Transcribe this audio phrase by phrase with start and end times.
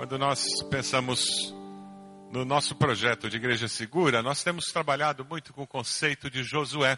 [0.00, 1.52] Quando nós pensamos
[2.32, 6.96] no nosso projeto de Igreja Segura, nós temos trabalhado muito com o conceito de Josué.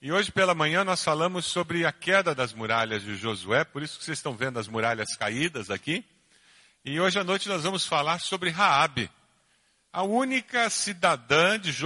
[0.00, 3.98] E hoje pela manhã nós falamos sobre a queda das muralhas de Josué, por isso
[3.98, 6.02] que vocês estão vendo as muralhas caídas aqui.
[6.82, 9.10] E hoje à noite nós vamos falar sobre Raabe,
[9.92, 11.76] a única cidadã de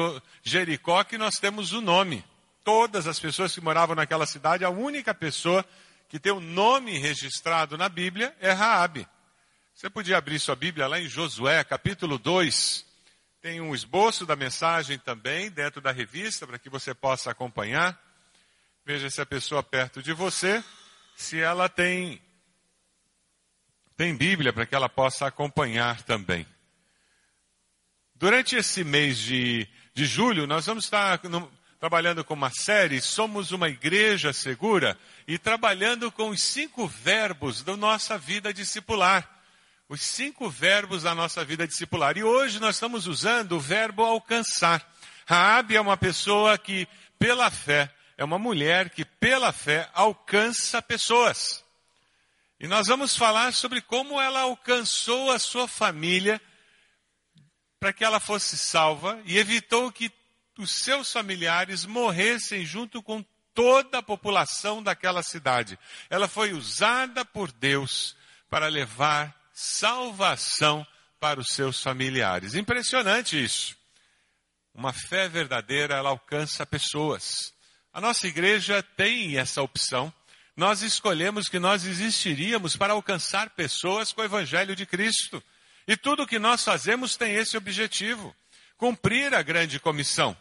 [0.40, 2.24] Jericó que nós temos o nome.
[2.62, 5.66] Todas as pessoas que moravam naquela cidade, a única pessoa
[6.08, 9.04] que tem o nome registrado na Bíblia é Raabe.
[9.74, 12.86] Você podia abrir sua Bíblia lá em Josué, capítulo 2.
[13.42, 18.00] Tem um esboço da mensagem também dentro da revista para que você possa acompanhar.
[18.86, 20.62] Veja se a pessoa perto de você,
[21.16, 22.22] se ela tem
[23.96, 26.46] tem Bíblia para que ela possa acompanhar também.
[28.14, 33.50] Durante esse mês de, de julho, nós vamos estar no, trabalhando com uma série Somos
[33.50, 39.33] uma Igreja Segura e trabalhando com os cinco verbos da nossa vida discipular
[39.94, 42.18] os cinco verbos da nossa vida discipular.
[42.18, 44.84] E hoje nós estamos usando o verbo alcançar.
[45.24, 51.64] Raabe é uma pessoa que, pela fé, é uma mulher que, pela fé, alcança pessoas.
[52.58, 56.42] E nós vamos falar sobre como ela alcançou a sua família
[57.78, 60.10] para que ela fosse salva e evitou que
[60.58, 65.78] os seus familiares morressem junto com toda a população daquela cidade.
[66.10, 68.16] Ela foi usada por Deus
[68.50, 70.84] para levar salvação
[71.20, 72.54] para os seus familiares.
[72.54, 73.76] Impressionante isso.
[74.74, 77.54] Uma fé verdadeira, ela alcança pessoas.
[77.92, 80.12] A nossa igreja tem essa opção.
[80.56, 85.42] Nós escolhemos que nós existiríamos para alcançar pessoas com o Evangelho de Cristo.
[85.86, 88.34] E tudo o que nós fazemos tem esse objetivo:
[88.76, 90.36] cumprir a grande comissão.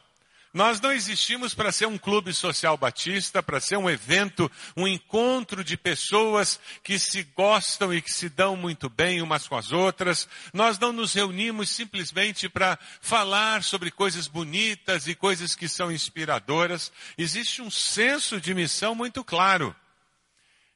[0.53, 5.63] Nós não existimos para ser um clube social batista, para ser um evento, um encontro
[5.63, 10.27] de pessoas que se gostam e que se dão muito bem umas com as outras.
[10.53, 16.91] Nós não nos reunimos simplesmente para falar sobre coisas bonitas e coisas que são inspiradoras.
[17.17, 19.75] Existe um senso de missão muito claro.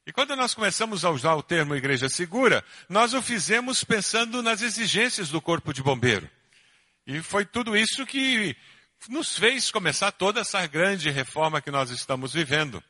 [0.07, 4.63] E quando nós começamos a usar o termo igreja segura, nós o fizemos pensando nas
[4.63, 6.27] exigências do corpo de bombeiro.
[7.05, 8.57] E foi tudo isso que
[9.09, 12.83] nos fez começar toda essa grande reforma que nós estamos vivendo.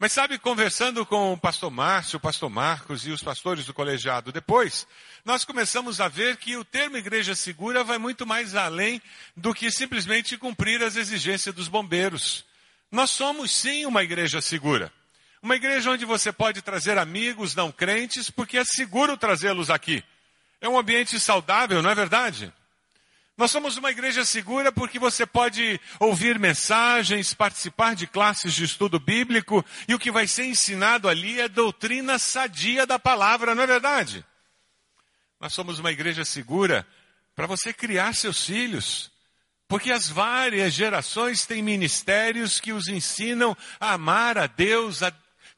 [0.00, 4.32] Mas sabe, conversando com o pastor Márcio, o pastor Marcos e os pastores do colegiado
[4.32, 4.86] depois,
[5.26, 9.02] nós começamos a ver que o termo igreja segura vai muito mais além
[9.36, 12.46] do que simplesmente cumprir as exigências dos bombeiros.
[12.90, 14.90] Nós somos sim uma igreja segura.
[15.42, 20.02] Uma igreja onde você pode trazer amigos não crentes, porque é seguro trazê-los aqui.
[20.62, 22.50] É um ambiente saudável, não é verdade?
[23.40, 29.00] Nós somos uma igreja segura porque você pode ouvir mensagens, participar de classes de estudo
[29.00, 33.66] bíblico e o que vai ser ensinado ali é doutrina sadia da palavra, não é
[33.66, 34.22] verdade?
[35.40, 36.86] Nós somos uma igreja segura
[37.34, 39.10] para você criar seus filhos,
[39.66, 45.10] porque as várias gerações têm ministérios que os ensinam a amar a Deus, a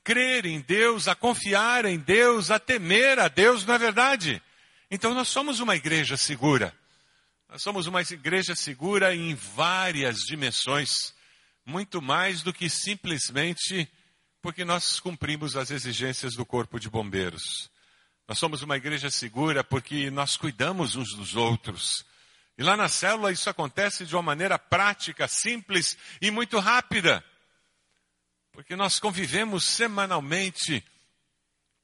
[0.05, 4.41] crer em Deus, a confiar em Deus, a temer a Deus, não é verdade?
[4.89, 6.73] Então nós somos uma igreja segura.
[7.53, 11.13] Nós somos uma igreja segura em várias dimensões,
[11.67, 13.87] muito mais do que simplesmente
[14.41, 17.71] porque nós cumprimos as exigências do corpo de bombeiros.
[18.27, 22.07] Nós somos uma igreja segura porque nós cuidamos uns dos outros.
[22.57, 27.23] E lá na célula isso acontece de uma maneira prática, simples e muito rápida.
[28.51, 30.83] Porque nós convivemos semanalmente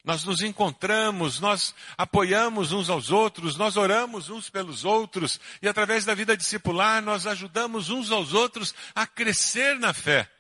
[0.04, 6.04] nós nos encontramos, nós apoiamos uns aos outros, nós oramos uns pelos outros e através
[6.04, 10.30] da vida discipular nós ajudamos uns aos outros a crescer na fé.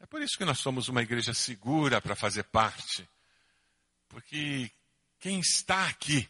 [0.00, 3.08] É por isso que nós somos uma igreja segura para fazer parte.
[4.08, 4.70] Porque
[5.20, 6.28] quem está aqui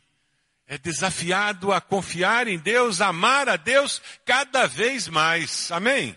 [0.67, 5.71] é desafiado a confiar em Deus, amar a Deus cada vez mais.
[5.71, 6.17] Amém?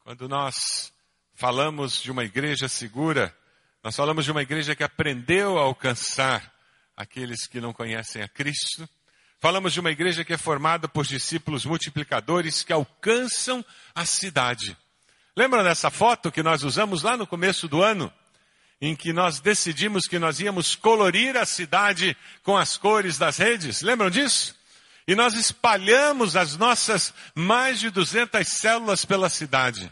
[0.00, 0.92] Quando nós
[1.34, 3.36] falamos de uma igreja segura,
[3.82, 6.52] nós falamos de uma igreja que aprendeu a alcançar
[6.94, 8.86] aqueles que não conhecem a Cristo.
[9.40, 14.76] Falamos de uma igreja que é formada por discípulos multiplicadores que alcançam a cidade.
[15.34, 18.12] Lembra dessa foto que nós usamos lá no começo do ano?
[18.82, 23.80] Em que nós decidimos que nós íamos colorir a cidade com as cores das redes?
[23.80, 24.54] Lembram disso?
[25.08, 29.90] E nós espalhamos as nossas mais de 200 células pela cidade.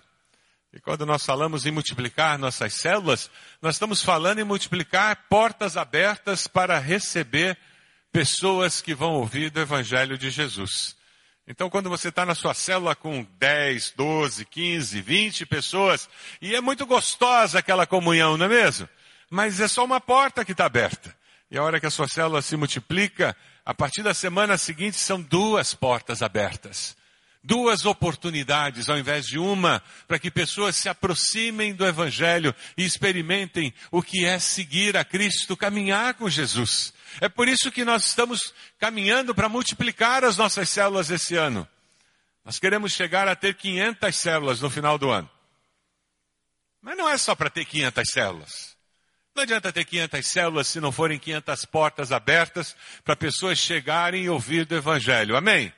[0.73, 3.31] E quando nós falamos em multiplicar nossas células,
[3.61, 7.57] nós estamos falando em multiplicar portas abertas para receber
[8.13, 10.95] pessoas que vão ouvir do Evangelho de Jesus.
[11.47, 16.07] Então, quando você está na sua célula com 10, 12, 15, 20 pessoas,
[16.43, 18.87] e é muito gostosa aquela comunhão, não é mesmo?
[19.31, 21.17] Mas é só uma porta que está aberta.
[21.51, 23.35] E a hora que a sua célula se multiplica,
[23.65, 26.95] a partir da semana seguinte são duas portas abertas.
[27.43, 33.73] Duas oportunidades ao invés de uma, para que pessoas se aproximem do Evangelho e experimentem
[33.91, 36.93] o que é seguir a Cristo, caminhar com Jesus.
[37.21, 41.67] É por isso que nós estamos caminhando para multiplicar as nossas células esse ano.
[42.45, 45.31] Nós queremos chegar a ter 500 células no final do ano.
[46.81, 48.77] Mas não é só para ter 500 células.
[49.35, 52.75] Não adianta ter 500 células se não forem 500 portas abertas
[53.05, 55.37] para pessoas chegarem e ouvir do Evangelho.
[55.37, 55.73] Amém?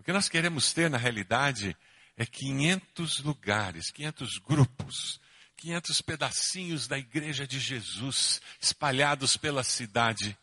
[0.00, 1.76] O que nós queremos ter na realidade
[2.16, 5.20] é 500 lugares, 500 grupos,
[5.56, 10.36] 500 pedacinhos da igreja de Jesus espalhados pela cidade,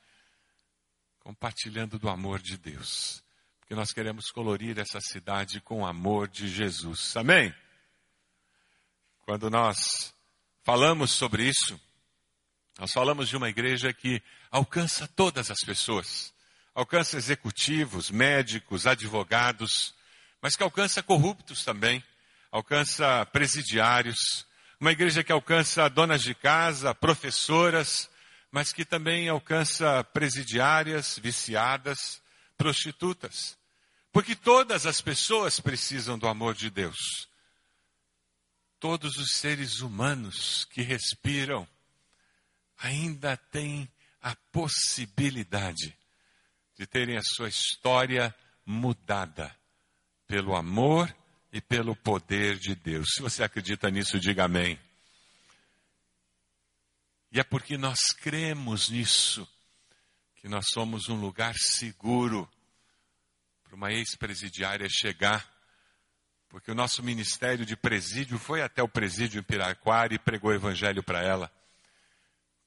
[1.20, 3.22] compartilhando do amor de Deus
[3.68, 7.18] que nós queremos colorir essa cidade com o amor de Jesus.
[7.18, 7.54] Amém?
[9.26, 10.14] Quando nós
[10.64, 11.78] falamos sobre isso,
[12.80, 16.34] nós falamos de uma igreja que alcança todas as pessoas,
[16.78, 19.96] alcança executivos, médicos, advogados,
[20.40, 22.04] mas que alcança corruptos também,
[22.52, 24.46] alcança presidiários,
[24.80, 28.08] uma igreja que alcança donas de casa, professoras,
[28.52, 32.22] mas que também alcança presidiárias, viciadas,
[32.56, 33.58] prostitutas.
[34.12, 37.28] Porque todas as pessoas precisam do amor de Deus.
[38.80, 41.68] Todos os seres humanos que respiram
[42.78, 43.92] ainda têm
[44.22, 45.97] a possibilidade
[46.78, 48.34] de terem a sua história
[48.66, 49.56] mudada
[50.28, 51.14] pelo amor
[51.52, 53.08] e pelo poder de Deus.
[53.16, 54.80] Se você acredita nisso, diga amém.
[57.32, 59.48] E é porque nós cremos nisso
[60.36, 62.48] que nós somos um lugar seguro
[63.64, 65.52] para uma ex-presidiária chegar,
[66.48, 70.54] porque o nosso ministério de presídio foi até o presídio em Piraquara e pregou o
[70.54, 71.52] evangelho para ela.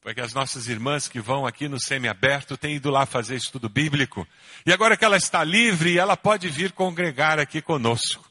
[0.01, 4.27] Porque as nossas irmãs que vão aqui no semiaberto têm ido lá fazer estudo bíblico.
[4.65, 8.29] E agora que ela está livre, ela pode vir congregar aqui conosco.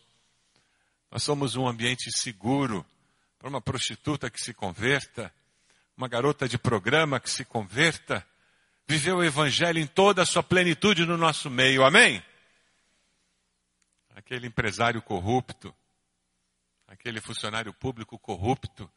[1.11, 2.85] Nós somos um ambiente seguro
[3.37, 5.31] para uma prostituta que se converta,
[5.95, 8.25] uma garota de programa que se converta,
[8.87, 11.83] viver o evangelho em toda a sua plenitude no nosso meio.
[11.83, 12.23] Amém?
[14.19, 15.73] aquele empresário corrupto,
[16.87, 18.89] aquele funcionário público corrupto,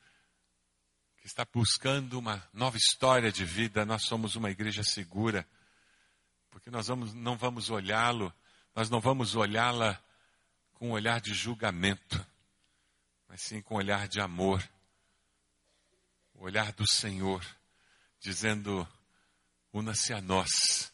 [1.23, 5.49] que está buscando uma nova história de vida, nós somos uma igreja segura,
[6.51, 8.35] porque nós vamos, não vamos olhá-lo,
[8.75, 10.03] nós não vamos olhá-la
[10.75, 12.27] com um olhar de julgamento,
[13.29, 14.69] mas sim com um olhar de amor,
[16.35, 17.47] o olhar do Senhor,
[18.21, 18.87] dizendo:
[19.73, 20.93] una-se a nós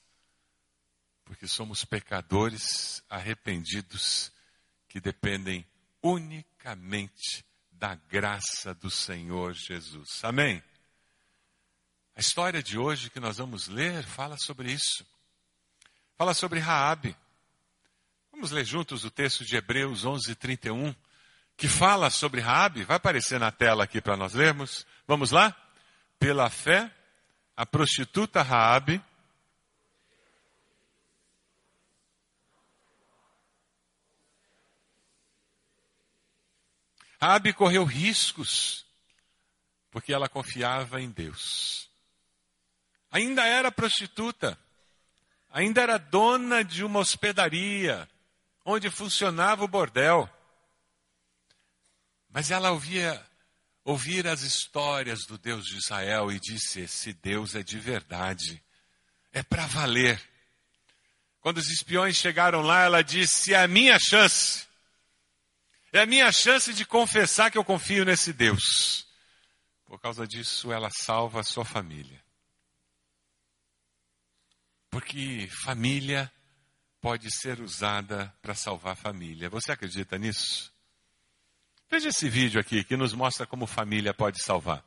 [1.25, 4.33] porque somos pecadores arrependidos
[4.89, 5.63] que dependem
[6.03, 7.45] unicamente
[7.79, 10.25] da graça do Senhor Jesus.
[10.25, 10.61] Amém?
[12.17, 15.07] A história de hoje que nós vamos ler fala sobre isso.
[16.17, 17.17] Fala sobre Raabe.
[18.33, 20.93] Vamos ler juntos o texto de Hebreus 11:31,
[21.57, 22.83] que fala sobre Raabe.
[22.83, 24.85] Vai aparecer na tela aqui para nós lermos.
[25.07, 25.55] Vamos lá?
[26.19, 26.93] Pela fé,
[27.57, 29.01] a prostituta Raabe
[37.21, 38.87] Rabi correu riscos
[39.91, 41.89] porque ela confiava em Deus.
[43.11, 44.59] Ainda era prostituta,
[45.51, 48.09] ainda era dona de uma hospedaria
[48.65, 50.29] onde funcionava o bordel.
[52.31, 53.21] Mas ela ouvia
[53.83, 58.63] ouvir as histórias do Deus de Israel e disse: esse Deus é de verdade,
[59.33, 60.23] é para valer.
[61.41, 64.68] Quando os espiões chegaram lá, ela disse: é a minha chance.
[65.93, 69.07] É a minha chance de confessar que eu confio nesse Deus.
[69.87, 72.23] Por causa disso, ela salva a sua família.
[74.91, 76.31] Porque família
[77.01, 79.49] pode ser usada para salvar a família.
[79.49, 80.73] Você acredita nisso?
[81.91, 84.85] Veja esse vídeo aqui que nos mostra como família pode salvar.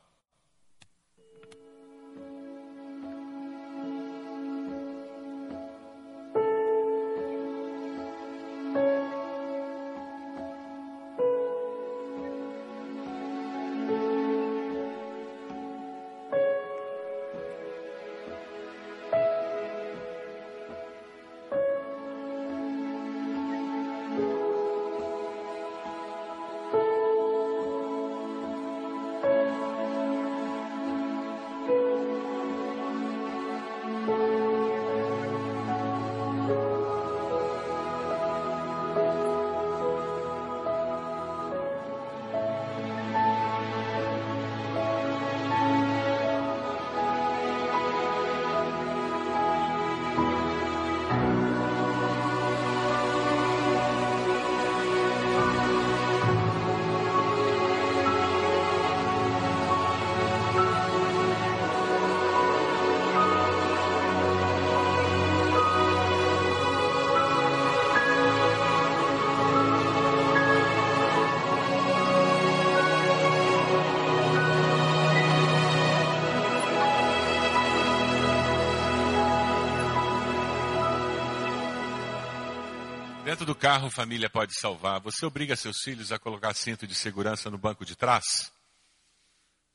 [83.42, 85.00] Dentro do carro, família pode salvar.
[85.00, 88.52] Você obriga seus filhos a colocar cinto de segurança no banco de trás?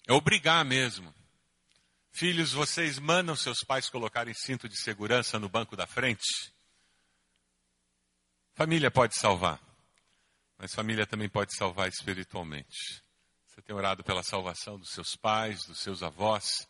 [0.08, 1.14] É obrigar mesmo.
[2.14, 6.54] Filhos, vocês mandam seus pais colocarem cinto de segurança no banco da frente?
[8.56, 9.60] Família pode salvar,
[10.58, 13.04] mas família também pode salvar espiritualmente.
[13.48, 16.66] Você tem orado pela salvação dos seus pais, dos seus avós,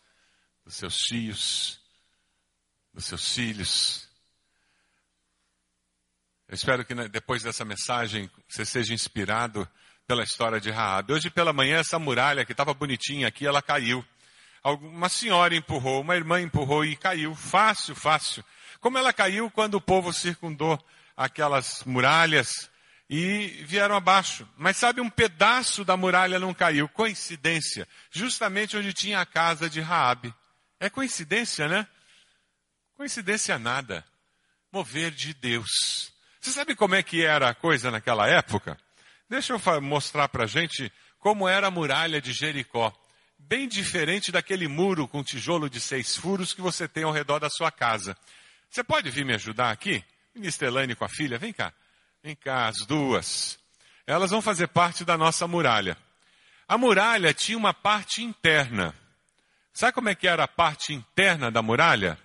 [0.66, 1.80] dos seus tios,
[2.92, 4.07] dos seus filhos.
[6.48, 9.68] Eu espero que né, depois dessa mensagem você seja inspirado
[10.08, 11.12] pela história de Raab.
[11.12, 14.06] Hoje pela manhã essa muralha que estava bonitinha aqui, ela caiu.
[14.64, 17.36] Uma senhora empurrou, uma irmã empurrou e caiu.
[17.36, 18.46] Fácil, fácil.
[18.80, 20.82] Como ela caiu quando o povo circundou
[21.18, 22.70] aquelas muralhas
[23.10, 24.48] e vieram abaixo.
[24.58, 26.88] Mas sabe, um pedaço da muralha não caiu.
[26.88, 27.86] Coincidência.
[28.10, 30.34] Justamente onde tinha a casa de Raabe.
[30.80, 31.86] É coincidência, né?
[32.96, 34.06] Coincidência nada.
[34.72, 36.16] Mover de Deus.
[36.48, 38.80] Você sabe como é que era a coisa naquela época?
[39.30, 40.90] Deixa eu mostrar para a gente
[41.20, 42.98] como era a muralha de Jericó.
[43.38, 47.50] Bem diferente daquele muro com tijolo de seis furos que você tem ao redor da
[47.50, 48.16] sua casa.
[48.70, 50.02] Você pode vir me ajudar aqui?
[50.34, 51.74] Ministra Elaine com a filha, vem cá.
[52.24, 53.60] Vem cá, as duas.
[54.08, 55.98] Elas vão fazer parte da nossa muralha.
[56.66, 58.96] A muralha tinha uma parte interna.
[59.74, 62.18] Sabe como é que era a parte interna da muralha?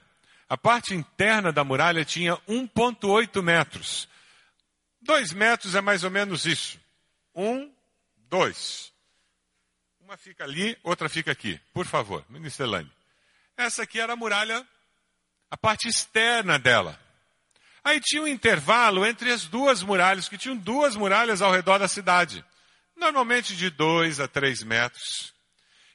[0.49, 4.12] A parte interna da muralha tinha 1,8 metros.
[5.02, 6.80] Dois metros é mais ou menos isso.
[7.35, 7.73] Um,
[8.28, 8.92] dois.
[10.00, 11.61] Uma fica ali, outra fica aqui.
[11.75, 12.90] Por favor, ministra Elaine.
[13.56, 14.66] Essa aqui era a muralha,
[15.50, 16.99] a parte externa dela.
[17.85, 21.88] Aí tinha um intervalo entre as duas muralhas, que tinham duas muralhas ao redor da
[21.88, 22.44] cidade.
[22.97, 25.35] Normalmente de dois a três metros.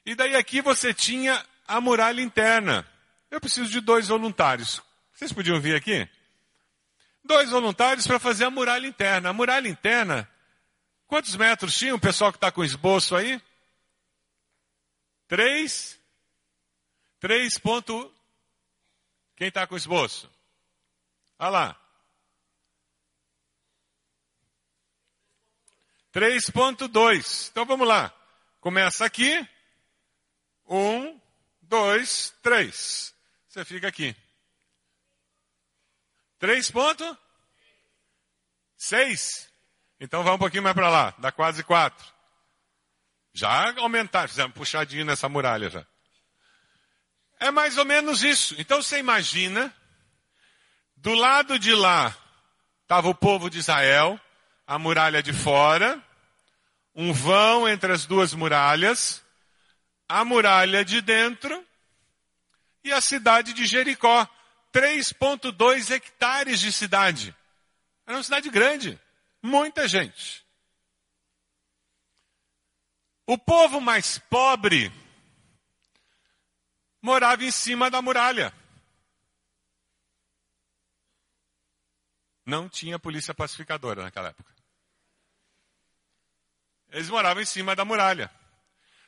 [0.06, 2.86] E daí aqui você tinha a muralha interna.
[3.32, 4.82] Eu preciso de dois voluntários.
[5.14, 6.08] Vocês podiam vir aqui?
[7.28, 9.30] Dois voluntários para fazer a muralha interna.
[9.30, 10.28] A muralha interna,
[11.06, 13.40] quantos metros tinha o pessoal que está com esboço aí?
[15.28, 16.00] Três?
[17.20, 18.12] Três ponto...
[19.36, 20.28] Quem está com esboço?
[21.38, 21.82] Olha lá.
[26.12, 27.50] 3.2.
[27.52, 28.12] Então vamos lá.
[28.60, 29.48] Começa aqui.
[30.68, 31.20] Um,
[31.62, 33.14] dois, três.
[33.48, 34.16] Você fica aqui.
[36.40, 37.16] Três pontos?
[38.76, 39.52] Seis.
[40.00, 42.06] Então vamos um pouquinho mais para lá, dá quase quatro.
[43.34, 45.86] Já aumentaram, fizemos puxadinho nessa muralha já.
[47.40, 48.56] É mais ou menos isso.
[48.58, 49.74] Então você imagina,
[50.96, 52.16] do lado de lá
[52.84, 54.20] estava o povo de Israel,
[54.66, 56.02] a muralha de fora,
[56.96, 59.24] um vão entre as duas muralhas,
[60.10, 61.66] a muralha de dentro
[62.84, 64.28] e a cidade de Jericó.
[64.74, 67.36] 3,2 hectares de cidade.
[68.06, 69.00] Era uma cidade grande,
[69.42, 70.46] muita gente.
[73.26, 74.92] O povo mais pobre
[77.02, 78.54] morava em cima da muralha.
[82.46, 84.56] Não tinha polícia pacificadora naquela época.
[86.90, 88.32] Eles moravam em cima da muralha.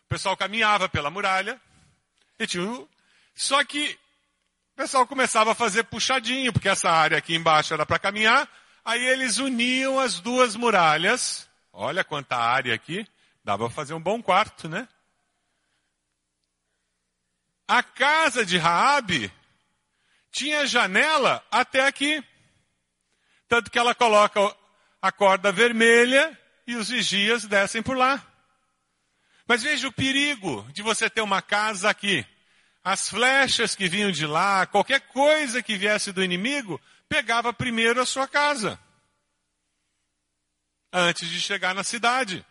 [0.04, 1.62] O pessoal caminhava pela muralha
[2.38, 2.86] e tinha.
[3.34, 3.98] Só que
[4.80, 8.50] pessoal começava a fazer puxadinho, porque essa área aqui embaixo era para caminhar.
[8.86, 11.50] Aí eles uniam as duas muralhas.
[11.74, 13.06] Olha quanta área aqui.
[13.44, 14.88] Dava para fazer um bom quarto, né?
[17.68, 19.30] A casa de Raabe
[20.32, 22.24] tinha janela até aqui.
[23.50, 24.40] Tanto que ela coloca
[25.02, 28.26] a corda vermelha e os vigias descem por lá.
[29.46, 32.26] Mas veja o perigo de você ter uma casa aqui
[32.84, 38.06] as flechas que vinham de lá, qualquer coisa que viesse do inimigo, pegava primeiro a
[38.06, 38.80] sua casa.
[40.92, 42.46] Antes de chegar na cidade.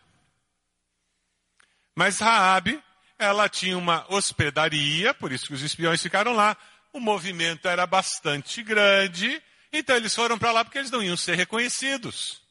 [1.95, 2.81] Mas Raabe,
[3.17, 6.55] ela tinha uma hospedaria, por isso que os espiões ficaram lá.
[6.93, 11.35] O movimento era bastante grande, então eles foram para lá porque eles não iam ser
[11.35, 12.41] reconhecidos.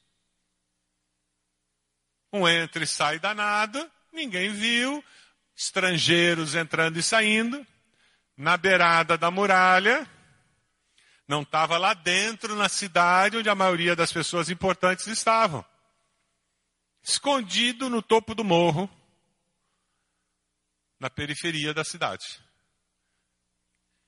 [2.32, 5.02] Um entra e sai danado, ninguém viu,
[5.58, 7.66] estrangeiros entrando e saindo,
[8.36, 10.08] na beirada da muralha,
[11.26, 15.64] não estava lá dentro, na cidade onde a maioria das pessoas importantes estavam.
[17.02, 18.88] Escondido no topo do morro,
[21.00, 22.40] na periferia da cidade.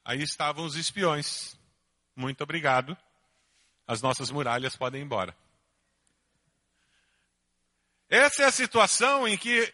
[0.05, 1.59] Aí estavam os espiões.
[2.15, 2.97] Muito obrigado.
[3.89, 5.37] As nossas muralhas podem ir embora.
[8.09, 9.73] Essa é a situação em que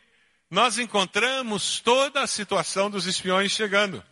[0.50, 4.03] nós encontramos toda a situação dos espiões chegando.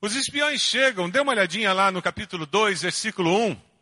[0.00, 3.72] Os espiões chegam, dê uma olhadinha lá no capítulo 2, versículo 1.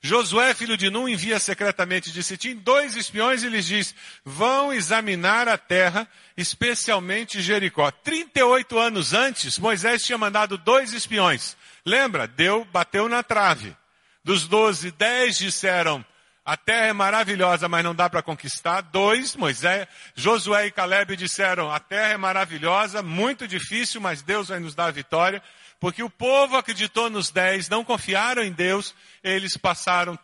[0.00, 3.94] Josué, filho de Nun, envia secretamente de Sitim dois espiões e lhes diz,
[4.24, 7.90] vão examinar a terra, especialmente Jericó.
[7.90, 11.56] 38 anos antes, Moisés tinha mandado dois espiões.
[11.84, 12.28] Lembra?
[12.28, 13.76] Deu, bateu na trave.
[14.22, 16.04] Dos doze, dez disseram,
[16.46, 18.80] a terra é maravilhosa, mas não dá para conquistar.
[18.80, 24.60] Dois, Moisés, Josué e Caleb disseram, a terra é maravilhosa, muito difícil, mas Deus vai
[24.60, 25.42] nos dar a vitória.
[25.80, 30.16] Porque o povo acreditou nos dez, não confiaram em Deus, eles passaram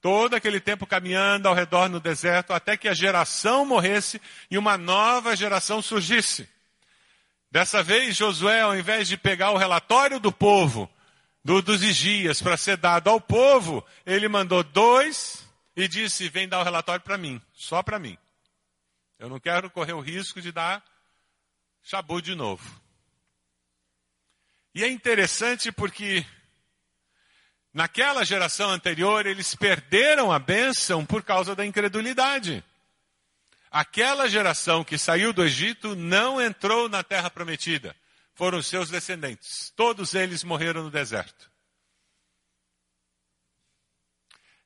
[0.00, 4.78] todo aquele tempo caminhando ao redor no deserto, até que a geração morresse e uma
[4.78, 6.48] nova geração surgisse.
[7.50, 10.90] Dessa vez, Josué, ao invés de pegar o relatório do povo,
[11.44, 15.46] do, dos vigias, para ser dado ao povo, ele mandou dois
[15.78, 18.18] e disse: Vem dar o relatório para mim, só para mim.
[19.16, 20.84] Eu não quero correr o risco de dar
[21.82, 22.80] chabu de novo.
[24.74, 26.26] E é interessante porque
[27.72, 32.62] naquela geração anterior eles perderam a bênção por causa da incredulidade.
[33.70, 37.94] Aquela geração que saiu do Egito não entrou na terra prometida.
[38.34, 39.72] Foram seus descendentes.
[39.76, 41.47] Todos eles morreram no deserto.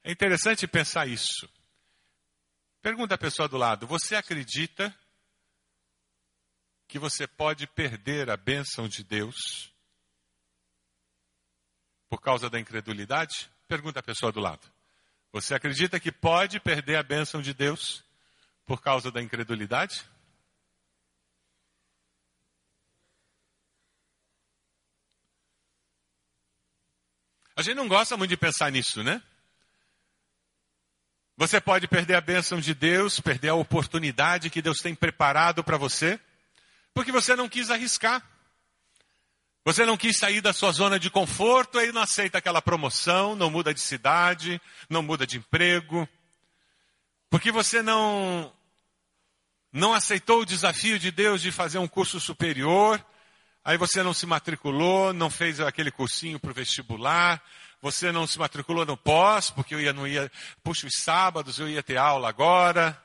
[0.04, 1.48] É interessante pensar isso.
[2.80, 4.94] Pergunta a pessoa do lado: você acredita
[6.88, 9.72] que você pode perder a bênção de Deus
[12.08, 13.50] por causa da incredulidade?
[13.68, 14.70] Pergunta a pessoa do lado.
[15.30, 18.04] Você acredita que pode perder a bênção de Deus
[18.66, 20.04] por causa da incredulidade?
[27.54, 29.22] A gente não gosta muito de pensar nisso, né?
[31.36, 35.76] Você pode perder a bênção de Deus, perder a oportunidade que Deus tem preparado para
[35.76, 36.20] você,
[36.92, 38.22] porque você não quis arriscar.
[39.64, 43.48] Você não quis sair da sua zona de conforto, aí não aceita aquela promoção, não
[43.48, 46.08] muda de cidade, não muda de emprego.
[47.30, 48.52] Porque você não
[49.72, 53.02] não aceitou o desafio de Deus de fazer um curso superior,
[53.64, 57.42] aí você não se matriculou, não fez aquele cursinho para o vestibular,
[57.82, 60.30] você não se matriculou no pós, porque eu ia, não ia,
[60.62, 62.96] puxa, os sábados eu ia ter aula agora.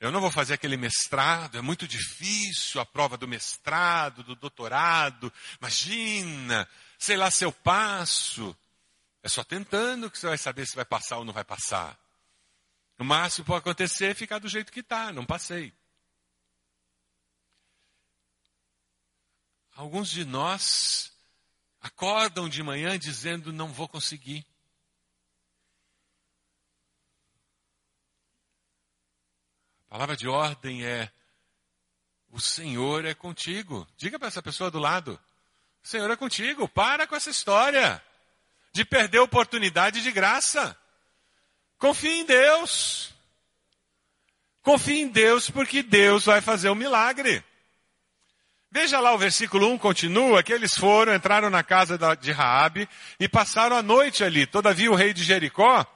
[0.00, 5.32] Eu não vou fazer aquele mestrado, é muito difícil a prova do mestrado, do doutorado.
[5.60, 8.56] Imagina, sei lá se eu passo.
[9.22, 11.96] É só tentando que você vai saber se vai passar ou não vai passar.
[12.98, 15.72] O máximo pode acontecer é ficar do jeito que está, não passei.
[19.76, 21.12] Alguns de nós
[21.80, 24.46] acordam de manhã dizendo: não vou conseguir.
[29.86, 31.10] A palavra de ordem é:
[32.30, 33.86] o Senhor é contigo.
[33.96, 35.18] Diga para essa pessoa do lado:
[35.82, 36.68] o Senhor é contigo.
[36.68, 38.02] Para com essa história
[38.72, 40.76] de perder oportunidade de graça.
[41.78, 43.14] Confie em Deus.
[44.62, 47.42] Confie em Deus, porque Deus vai fazer o milagre.
[48.70, 52.86] Veja lá o versículo 1 continua que eles foram, entraram na casa de Raabe
[53.18, 54.46] e passaram a noite ali.
[54.46, 55.86] Todavia o rei de Jericó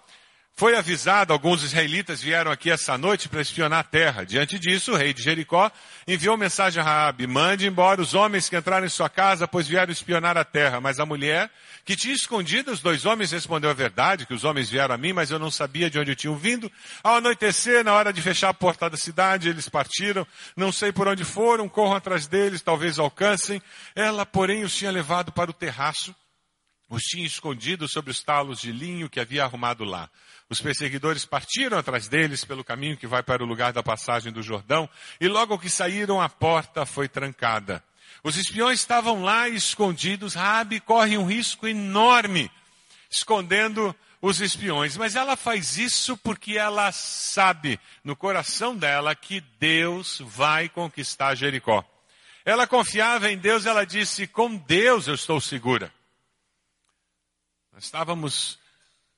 [0.54, 4.24] foi avisado, alguns israelitas vieram aqui essa noite para espionar a terra.
[4.24, 5.72] Diante disso, o rei de Jericó
[6.06, 9.90] enviou mensagem a Raabe, mande embora os homens que entraram em sua casa, pois vieram
[9.90, 10.78] espionar a terra.
[10.78, 11.50] Mas a mulher,
[11.86, 15.14] que tinha escondido os dois homens, respondeu a verdade, que os homens vieram a mim,
[15.14, 16.70] mas eu não sabia de onde tinham vindo.
[17.02, 21.08] Ao anoitecer, na hora de fechar a porta da cidade, eles partiram, não sei por
[21.08, 23.60] onde foram, corram atrás deles, talvez alcancem.
[23.96, 26.14] Ela, porém, os tinha levado para o terraço,
[26.90, 30.10] os tinha escondido sobre os talos de linho que havia arrumado lá.
[30.52, 34.42] Os perseguidores partiram atrás deles pelo caminho que vai para o lugar da passagem do
[34.42, 34.86] Jordão,
[35.18, 37.82] e logo que saíram, a porta foi trancada.
[38.22, 40.34] Os espiões estavam lá escondidos.
[40.34, 42.50] Rabi corre um risco enorme
[43.10, 50.20] escondendo os espiões, mas ela faz isso porque ela sabe no coração dela que Deus
[50.22, 51.82] vai conquistar Jericó.
[52.44, 55.90] Ela confiava em Deus, ela disse: Com Deus eu estou segura.
[57.72, 58.60] Nós estávamos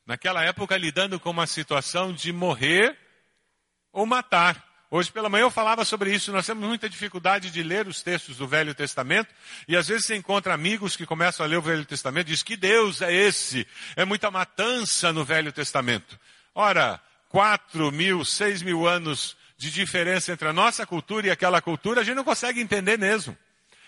[0.07, 2.97] naquela época lidando com uma situação de morrer
[3.93, 4.62] ou matar.
[4.90, 8.37] Hoje pela manhã eu falava sobre isso, nós temos muita dificuldade de ler os textos
[8.37, 9.35] do Velho Testamento,
[9.67, 12.43] e às vezes você encontra amigos que começam a ler o Velho Testamento e diz
[12.45, 16.19] que Deus é esse, é muita matança no Velho Testamento.
[16.55, 22.01] Ora, quatro mil, seis mil anos de diferença entre a nossa cultura e aquela cultura,
[22.01, 23.37] a gente não consegue entender mesmo.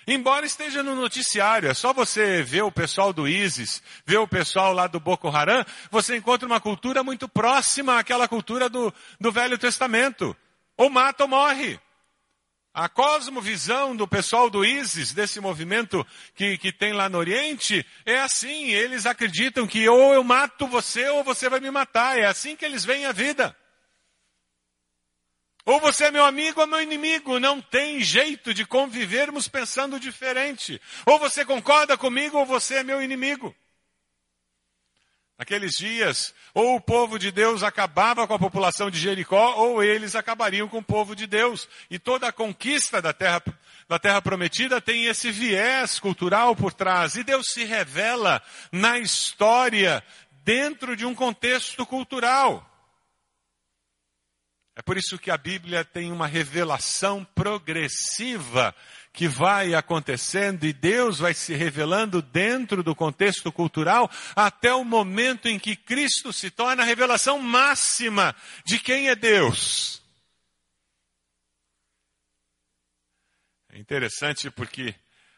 [0.07, 4.73] Embora esteja no noticiário, é só você ver o pessoal do ISIS, ver o pessoal
[4.73, 9.59] lá do Boko Haram, você encontra uma cultura muito próxima àquela cultura do, do Velho
[9.59, 10.37] Testamento.
[10.77, 11.81] Ou mata ou morre.
[12.73, 18.21] A cosmovisão do pessoal do ISIS, desse movimento que, que tem lá no Oriente, é
[18.21, 18.71] assim.
[18.71, 22.17] Eles acreditam que ou eu mato você ou você vai me matar.
[22.17, 23.57] É assim que eles veem a vida.
[25.67, 27.41] Ou você é meu amigo ou meu inimigo.
[27.41, 30.81] Não tem jeito de convivermos pensando diferente.
[31.05, 33.55] Ou você concorda comigo ou você é meu inimigo.
[35.37, 40.15] Naqueles dias, ou o povo de Deus acabava com a população de Jericó, ou eles
[40.15, 41.69] acabariam com o povo de Deus.
[41.91, 43.43] E toda a conquista da terra,
[43.87, 47.17] da terra prometida tem esse viés cultural por trás.
[47.17, 50.03] E Deus se revela na história
[50.45, 52.76] dentro de um contexto cultural.
[54.79, 58.77] É por isso que a Bíblia tem uma revelação progressiva
[59.11, 65.49] que vai acontecendo e Deus vai se revelando dentro do contexto cultural até o momento
[65.49, 68.37] em que Cristo se torna a revelação máxima
[68.67, 70.03] de quem é Deus.
[73.71, 74.95] É interessante porque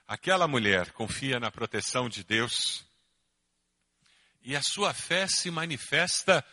[0.08, 2.84] aquela mulher confia na proteção de Deus
[4.42, 6.44] e a sua fé se manifesta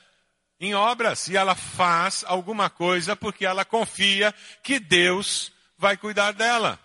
[0.59, 6.79] em obras e ela faz alguma coisa porque ela confia que Deus vai cuidar dela.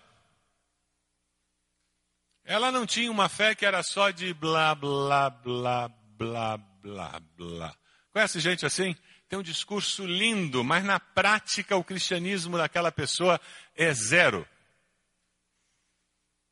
[2.43, 7.75] Ela não tinha uma fé que era só de blá, blá, blá, blá, blá, blá.
[8.11, 8.95] Conhece gente assim?
[9.29, 13.39] Tem um discurso lindo, mas na prática o cristianismo daquela pessoa
[13.75, 14.45] é zero.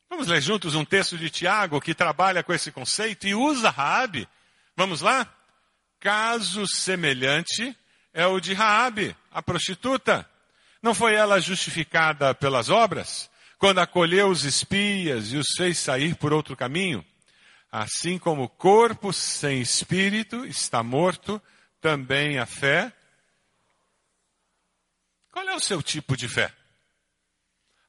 [0.09, 4.27] Vamos ler juntos um texto de Tiago que trabalha com esse conceito e usa Raabe.
[4.75, 5.31] Vamos lá?
[5.99, 7.77] Caso semelhante
[8.13, 10.29] é o de Raabe, a prostituta.
[10.81, 16.31] Não foi ela justificada pelas obras, quando acolheu os espias e os fez sair por
[16.31, 17.05] outro caminho?
[17.69, 21.41] Assim como o corpo sem espírito está morto,
[21.81, 22.91] também a fé.
[25.31, 26.51] Qual é o seu tipo de fé?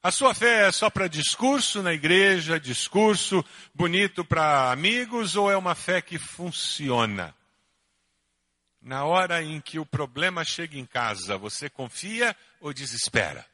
[0.03, 5.55] A sua fé é só para discurso na igreja, discurso bonito para amigos, ou é
[5.55, 7.33] uma fé que funciona?
[8.81, 13.45] Na hora em que o problema chega em casa, você confia ou desespera?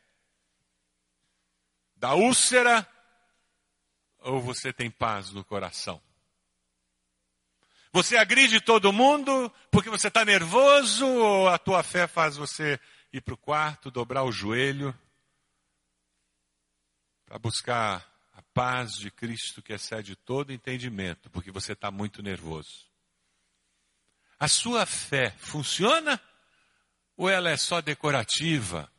[1.96, 2.88] Da úlcera
[4.20, 6.02] ou você tem paz no coração?
[7.92, 12.80] Você agride todo mundo porque você está nervoso ou a tua fé faz você
[13.12, 14.98] ir para o quarto, dobrar o joelho
[17.26, 22.87] para buscar a paz de Cristo que excede todo entendimento, porque você está muito nervoso?
[24.40, 26.22] A sua fé funciona
[27.16, 28.92] ou ela é só decorativa?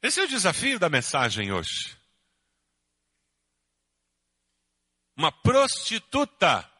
[0.00, 1.96] Esse é o desafio da mensagem hoje.
[5.16, 6.70] Uma prostituta,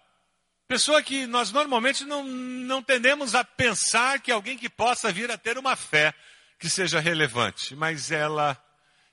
[0.68, 5.38] pessoa que nós normalmente não, não tendemos a pensar que alguém que possa vir a
[5.38, 6.14] ter uma fé
[6.59, 8.62] que seja relevante, mas ela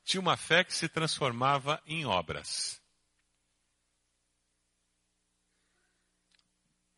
[0.04, 2.81] tinha uma fé que se transformava em obras.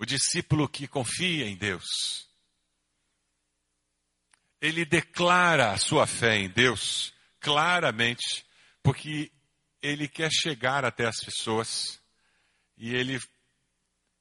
[0.04, 2.28] O discípulo que confia em Deus,
[4.60, 8.46] ele declara a sua fé em Deus claramente,
[8.84, 9.32] porque
[9.82, 12.02] ele quer chegar até as pessoas
[12.78, 13.18] e ele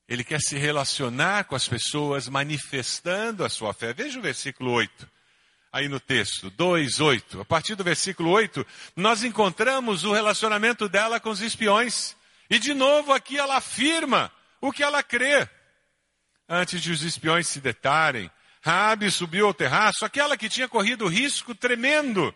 [0.07, 3.92] ele quer se relacionar com as pessoas manifestando a sua fé.
[3.92, 5.11] Veja o versículo 8
[5.73, 7.40] aí no texto, 2, 8.
[7.40, 8.64] A partir do versículo 8,
[8.95, 12.14] nós encontramos o relacionamento dela com os espiões.
[12.49, 15.49] E de novo aqui ela afirma o que ela crê
[16.53, 18.31] antes de os espiões se detarem.
[18.61, 22.33] Rabi subiu ao terraço, aquela que tinha corrido risco tremendo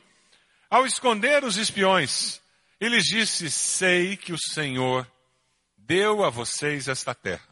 [0.70, 2.40] ao esconder os espiões.
[2.80, 5.06] E lhes disse: Sei que o Senhor
[5.76, 7.46] deu a vocês esta terra.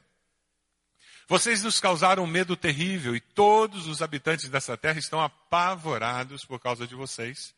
[1.28, 6.58] Vocês nos causaram um medo terrível e todos os habitantes dessa terra estão apavorados por
[6.58, 7.54] causa de vocês.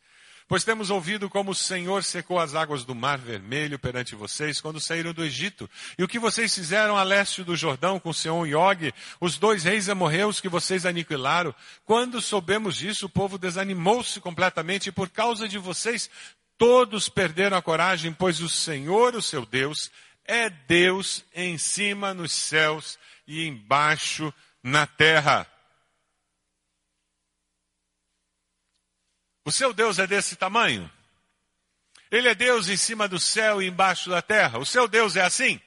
[0.49, 4.81] Pois temos ouvido como o Senhor secou as águas do Mar Vermelho perante vocês quando
[4.81, 8.55] saíram do Egito, e o que vocês fizeram a leste do Jordão com Seon e
[8.55, 11.53] Og, os dois reis amorreus que vocês aniquilaram.
[11.85, 16.09] Quando soubemos disso, o povo desanimou-se completamente, e por causa de vocês,
[16.57, 19.91] todos perderam a coragem, pois o Senhor, o seu Deus,
[20.25, 24.33] é Deus em cima nos céus e embaixo
[24.63, 25.45] na terra.
[29.47, 30.91] O seu Deus é desse tamanho?
[32.11, 34.59] Ele é Deus em cima do céu e embaixo da terra.
[34.59, 35.61] O seu Deus é assim?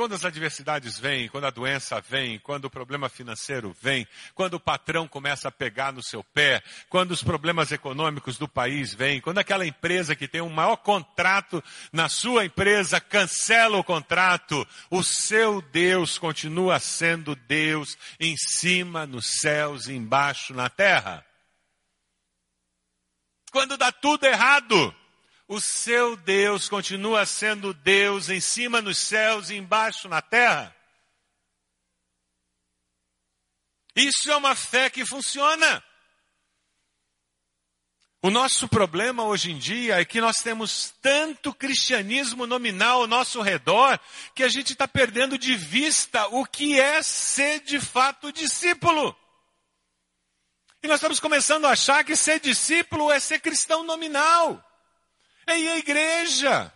[0.00, 4.58] Quando as adversidades vêm, quando a doença vem, quando o problema financeiro vem, quando o
[4.58, 9.36] patrão começa a pegar no seu pé, quando os problemas econômicos do país vêm, quando
[9.36, 15.60] aquela empresa que tem um maior contrato na sua empresa cancela o contrato, o seu
[15.60, 21.22] Deus continua sendo Deus em cima nos céus e embaixo na terra.
[23.52, 24.94] Quando dá tudo errado,
[25.50, 30.72] o seu Deus continua sendo Deus em cima nos céus e embaixo na terra?
[33.96, 35.84] Isso é uma fé que funciona.
[38.22, 43.42] O nosso problema hoje em dia é que nós temos tanto cristianismo nominal ao nosso
[43.42, 43.98] redor
[44.36, 49.16] que a gente está perdendo de vista o que é ser de fato discípulo.
[50.80, 54.64] E nós estamos começando a achar que ser discípulo é ser cristão nominal
[55.46, 56.72] é ir à igreja,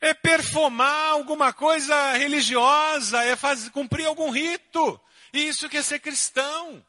[0.00, 5.00] é performar alguma coisa religiosa, é fazer, cumprir algum rito.
[5.32, 6.84] E isso que é ser cristão.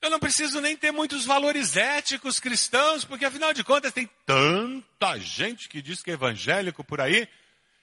[0.00, 5.18] Eu não preciso nem ter muitos valores éticos cristãos, porque afinal de contas tem tanta
[5.18, 7.28] gente que diz que é evangélico por aí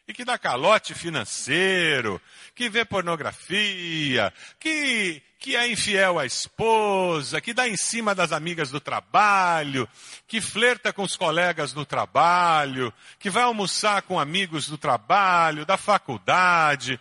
[0.07, 2.21] e que dá calote financeiro,
[2.55, 8.71] que vê pornografia, que, que é infiel à esposa, que dá em cima das amigas
[8.71, 9.87] do trabalho,
[10.25, 15.75] que flerta com os colegas no trabalho, que vai almoçar com amigos do trabalho, da
[15.75, 16.97] faculdade.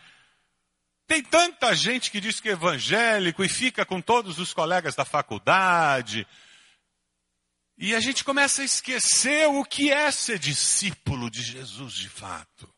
[1.07, 5.05] Tem tanta gente que diz que é evangélico e fica com todos os colegas da
[5.05, 6.27] faculdade.
[7.79, 12.76] E a gente começa a esquecer o que é ser discípulo de Jesus de fato.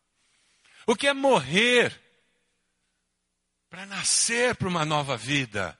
[0.89, 2.01] O que é morrer
[3.69, 5.77] para nascer para uma nova vida?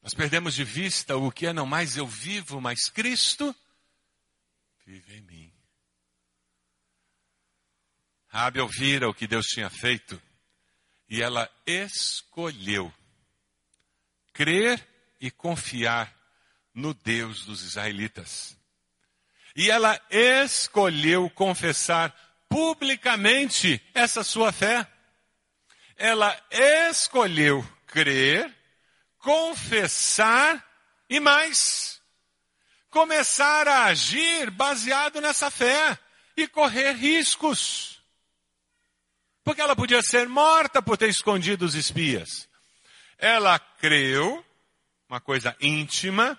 [0.00, 3.52] Nós perdemos de vista o que é não mais eu vivo, mas Cristo
[4.86, 5.52] vive em mim.
[8.28, 10.22] Rabi ouvira o que Deus tinha feito
[11.08, 12.94] e ela escolheu
[14.32, 14.80] crer
[15.20, 16.16] e confiar
[16.72, 18.61] no Deus dos israelitas.
[19.54, 22.14] E ela escolheu confessar
[22.48, 24.86] publicamente essa sua fé.
[25.96, 28.52] Ela escolheu crer,
[29.18, 30.64] confessar
[31.08, 32.00] e mais,
[32.90, 35.98] começar a agir baseado nessa fé
[36.36, 38.02] e correr riscos.
[39.44, 42.48] Porque ela podia ser morta por ter escondido os espias.
[43.18, 44.44] Ela creu,
[45.08, 46.38] uma coisa íntima,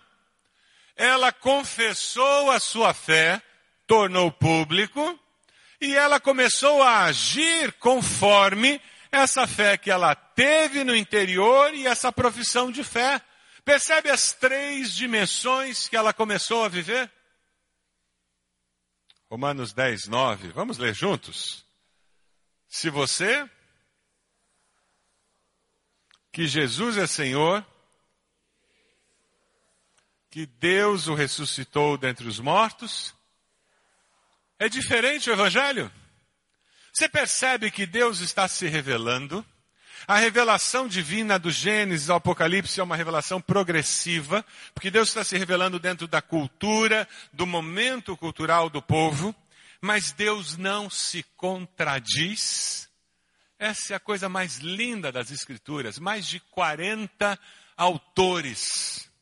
[0.95, 3.41] ela confessou a sua fé,
[3.87, 5.19] tornou público,
[5.81, 12.11] e ela começou a agir conforme essa fé que ela teve no interior e essa
[12.11, 13.21] profissão de fé.
[13.65, 17.11] Percebe as três dimensões que ela começou a viver?
[19.29, 20.49] Romanos 10, 9.
[20.49, 21.65] Vamos ler juntos?
[22.67, 23.49] Se você,
[26.31, 27.65] que Jesus é Senhor,
[30.33, 33.13] que Deus o ressuscitou dentre os mortos.
[34.57, 35.91] É diferente o Evangelho?
[36.91, 39.45] Você percebe que Deus está se revelando?
[40.07, 44.43] A revelação divina do Gênesis ao Apocalipse é uma revelação progressiva,
[44.73, 49.35] porque Deus está se revelando dentro da cultura, do momento cultural do povo,
[49.79, 52.89] mas Deus não se contradiz.
[53.59, 55.99] Essa é a coisa mais linda das Escrituras.
[55.99, 57.39] Mais de 40
[57.77, 59.12] autores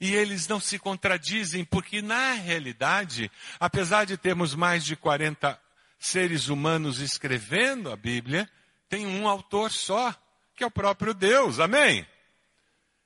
[0.00, 5.58] e eles não se contradizem, porque na realidade, apesar de termos mais de 40
[5.98, 8.50] seres humanos escrevendo a Bíblia,
[8.88, 10.14] tem um autor só,
[10.54, 11.58] que é o próprio Deus.
[11.58, 12.06] Amém?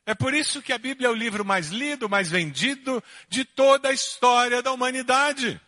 [0.04, 3.88] É por isso que a Bíblia é o livro mais lido, mais vendido de toda
[3.88, 5.60] a história da humanidade.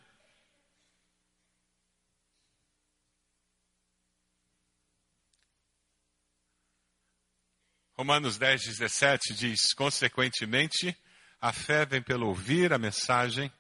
[7.96, 10.96] Romanos 10, 17 diz: Consequentemente,
[11.42, 13.50] a fé vem pelo ouvir a mensagem,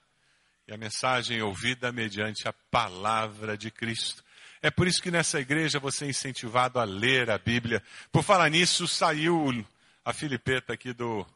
[0.68, 4.22] e a mensagem ouvida mediante a palavra de Cristo.
[4.62, 7.82] É por isso que nessa igreja você é incentivado a ler a Bíblia.
[8.12, 9.66] Por falar nisso, saiu
[10.04, 11.26] a Filipeta aqui do,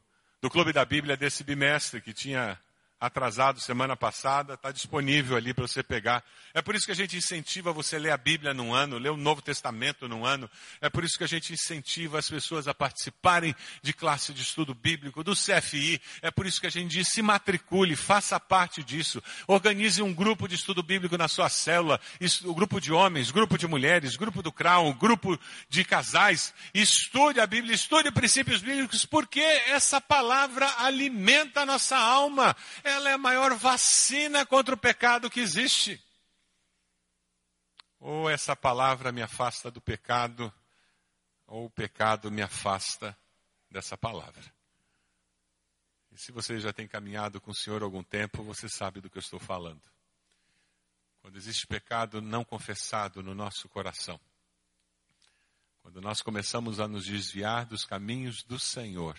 [0.40, 2.56] do Clube da Bíblia desse bimestre, que tinha
[2.98, 6.24] atrasado semana passada, está disponível ali para você pegar.
[6.54, 9.10] É por isso que a gente incentiva você a ler a Bíblia num ano, ler
[9.10, 10.50] o Novo Testamento num ano.
[10.80, 14.74] É por isso que a gente incentiva as pessoas a participarem de classe de estudo
[14.74, 16.00] bíblico, do CFI.
[16.22, 19.22] É por isso que a gente diz, se matricule, faça parte disso.
[19.46, 22.00] Organize um grupo de estudo bíblico na sua célula,
[22.44, 26.54] o grupo de homens, grupo de mulheres, grupo do Crown, grupo de casais.
[26.72, 32.56] Estude a Bíblia, estude princípios bíblicos, porque essa palavra alimenta a nossa alma
[32.88, 36.02] ela é a maior vacina contra o pecado que existe.
[37.98, 40.52] Ou essa palavra me afasta do pecado,
[41.46, 43.16] ou o pecado me afasta
[43.70, 44.44] dessa palavra.
[46.12, 49.18] E se você já tem caminhado com o Senhor algum tempo, você sabe do que
[49.18, 49.82] eu estou falando.
[51.20, 54.18] Quando existe pecado não confessado no nosso coração,
[55.82, 59.18] quando nós começamos a nos desviar dos caminhos do Senhor,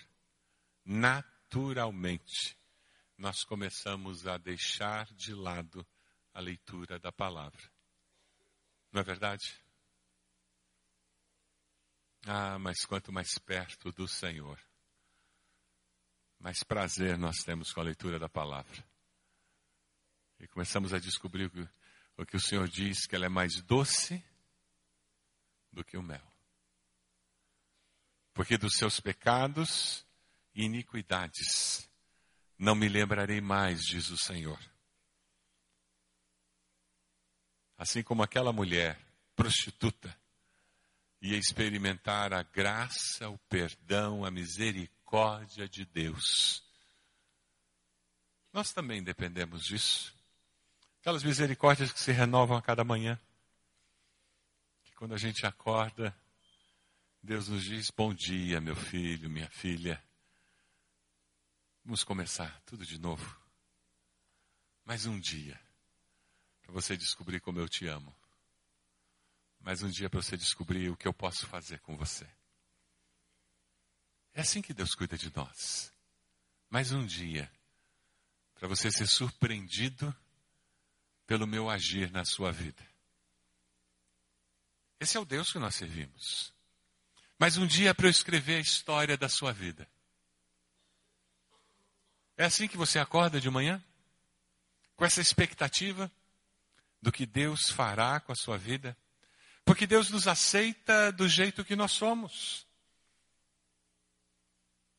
[0.83, 2.56] naturalmente,
[3.17, 5.85] nós começamos a deixar de lado
[6.33, 7.61] a leitura da palavra.
[8.91, 9.59] Não é verdade?
[12.25, 14.59] Ah, mas quanto mais perto do Senhor,
[16.39, 18.85] mais prazer nós temos com a leitura da palavra.
[20.39, 21.51] E começamos a descobrir
[22.15, 24.23] o que o Senhor diz, que ela é mais doce
[25.71, 26.37] do que o mel
[28.37, 30.05] porque dos seus pecados
[30.53, 31.89] e iniquidades
[32.57, 34.59] não me lembrarei mais, diz o Senhor.
[37.77, 38.99] Assim como aquela mulher
[39.35, 40.17] prostituta
[41.21, 46.63] ia experimentar a graça, o perdão, a misericórdia de Deus.
[48.51, 50.15] Nós também dependemos disso.
[50.99, 53.19] Aquelas misericórdias que se renovam a cada manhã.
[54.83, 56.15] Que quando a gente acorda,
[57.21, 60.03] Deus nos diz: Bom dia, meu filho, minha filha.
[61.87, 63.41] Vamos começar tudo de novo.
[64.83, 65.57] Mais um dia
[66.61, 68.13] para você descobrir como eu te amo.
[69.61, 72.27] Mais um dia para você descobrir o que eu posso fazer com você.
[74.33, 75.89] É assim que Deus cuida de nós.
[76.69, 77.49] Mais um dia
[78.55, 80.13] para você ser surpreendido
[81.25, 82.85] pelo meu agir na sua vida.
[84.99, 86.53] Esse é o Deus que nós servimos.
[87.39, 89.89] Mas um dia para eu escrever a história da sua vida.
[92.37, 93.83] É assim que você acorda de manhã?
[94.95, 96.11] Com essa expectativa
[97.01, 98.95] do que Deus fará com a sua vida?
[99.65, 102.65] Porque Deus nos aceita do jeito que nós somos.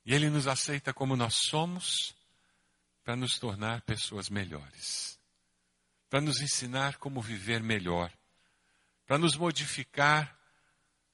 [0.05, 2.15] E Ele nos aceita como nós somos
[3.05, 5.19] para nos tornar pessoas melhores,
[6.11, 8.13] para nos ensinar como viver melhor,
[9.07, 10.39] para nos modificar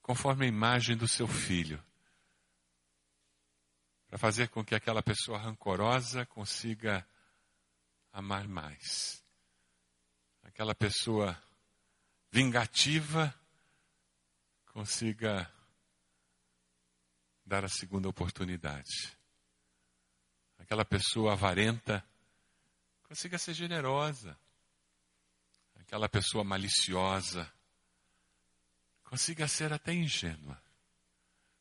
[0.02, 1.80] conforme a imagem do seu filho,
[4.14, 7.04] para fazer com que aquela pessoa rancorosa consiga
[8.12, 9.20] amar mais.
[10.44, 11.36] Aquela pessoa
[12.30, 13.34] vingativa
[14.66, 15.52] consiga
[17.44, 19.18] dar a segunda oportunidade.
[20.60, 22.00] Aquela pessoa avarenta
[23.08, 24.38] consiga ser generosa.
[25.74, 27.52] Aquela pessoa maliciosa
[29.02, 30.62] consiga ser até ingênua.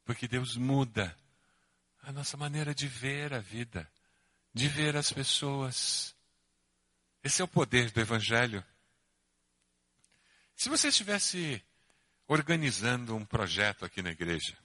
[0.06, 1.18] Porque Deus muda
[2.04, 3.90] a nossa maneira de ver a vida,
[4.54, 6.14] de ver as pessoas.
[7.24, 8.64] Esse é o poder do Evangelho.
[10.56, 11.64] Se você estivesse
[12.28, 14.58] organizando um projeto aqui na igreja,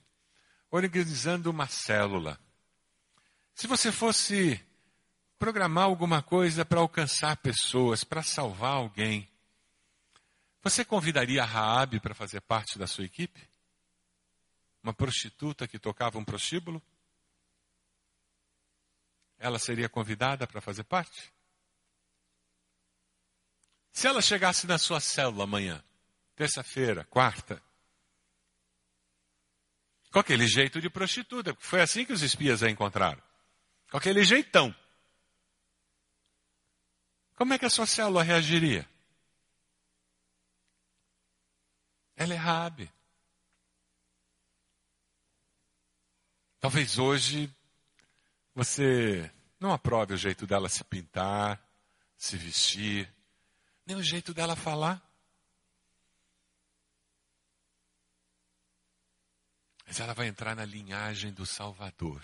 [0.69, 2.39] organizando uma célula,
[3.55, 4.61] se você fosse
[5.39, 9.29] programar alguma coisa para alcançar pessoas, para salvar alguém,
[10.61, 13.49] você convidaria a Raabe para fazer parte da sua equipe?
[14.83, 16.83] Uma prostituta que tocava um prostíbulo?
[19.39, 21.33] Ela seria convidada para fazer parte?
[23.93, 25.83] Se ela chegasse na sua célula amanhã,
[26.37, 27.63] terça-feira, quarta,
[30.11, 33.23] com aquele jeito de prostituta, foi assim que os espias a encontraram.
[33.91, 34.75] Com aquele jeitão.
[37.35, 38.89] Como é que a sua célula reagiria?
[42.17, 42.91] Ela é Rabi.
[46.59, 47.49] Talvez hoje
[48.59, 51.65] você não aprove o jeito dela se pintar,
[52.17, 53.09] se vestir,
[53.87, 55.01] nem o jeito dela falar.
[59.87, 62.21] Mas ela vai entrar na linhagem do Salvador.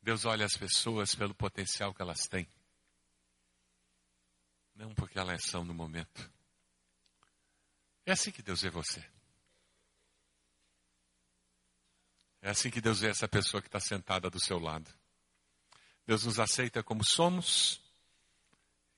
[0.00, 2.50] Deus olha as pessoas pelo potencial que elas têm.
[4.74, 6.32] Não porque elas são no momento.
[8.06, 9.06] É assim que Deus vê você.
[12.42, 14.90] É assim que Deus vê essa pessoa que está sentada do seu lado.
[16.04, 17.80] Deus nos aceita como somos,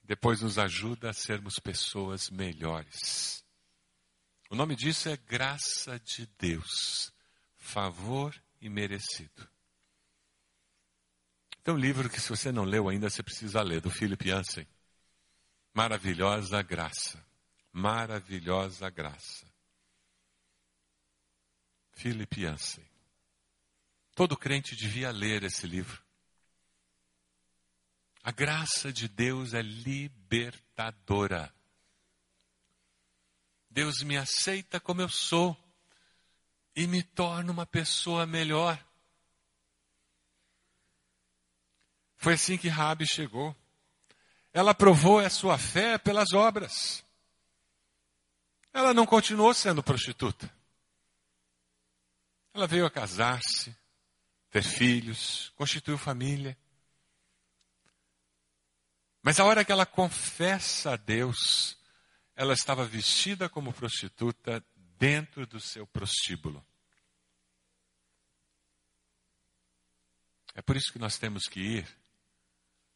[0.03, 3.45] depois nos ajuda a sermos pessoas melhores.
[4.49, 7.12] O nome disso é graça de Deus,
[7.59, 9.47] favor e merecido.
[11.62, 14.66] Tem um livro que, se você não leu ainda, você precisa ler, do Philip Yancey.
[15.74, 17.22] Maravilhosa graça.
[17.72, 19.47] Maravilhosa graça.
[21.92, 22.93] Philip Yancey.
[24.15, 26.03] Todo crente devia ler esse livro.
[28.23, 31.53] A graça de Deus é libertadora.
[33.69, 35.57] Deus me aceita como eu sou
[36.77, 38.83] e me torna uma pessoa melhor.
[42.17, 43.55] Foi assim que Rabi chegou.
[44.53, 47.05] Ela provou a sua fé pelas obras.
[48.73, 50.51] Ela não continuou sendo prostituta.
[52.55, 53.77] Ela veio a casar-se,
[54.55, 56.57] ter filhos, constituiu família.
[59.21, 61.77] Mas a hora que ela confessa a Deus,
[62.37, 64.65] ela estava vestida como prostituta
[64.97, 66.65] dentro do seu prostíbulo.
[70.55, 71.99] É por isso que nós temos que ir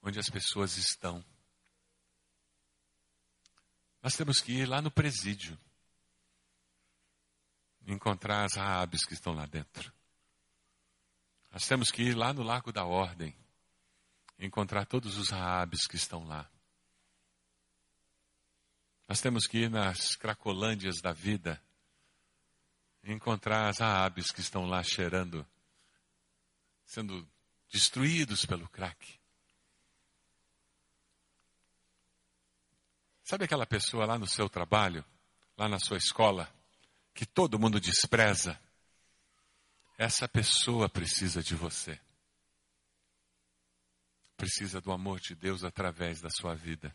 [0.00, 1.24] onde as pessoas estão.
[4.00, 5.58] Nós temos que ir lá no presídio,
[7.84, 9.97] encontrar as raabes que estão lá dentro.
[11.50, 13.34] Nós temos que ir lá no Lago da Ordem,
[14.38, 16.48] encontrar todos os raabes que estão lá.
[19.08, 21.60] Nós temos que ir nas cracolândias da vida,
[23.02, 25.46] encontrar as raabes que estão lá cheirando,
[26.84, 27.26] sendo
[27.70, 29.18] destruídos pelo crack.
[33.24, 35.04] Sabe aquela pessoa lá no seu trabalho,
[35.56, 36.50] lá na sua escola,
[37.14, 38.58] que todo mundo despreza?
[39.98, 42.00] Essa pessoa precisa de você.
[44.36, 46.94] Precisa do amor de Deus através da sua vida.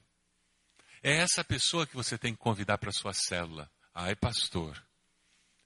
[1.04, 3.70] É essa pessoa que você tem que convidar para sua célula.
[3.94, 4.84] Ai, pastor.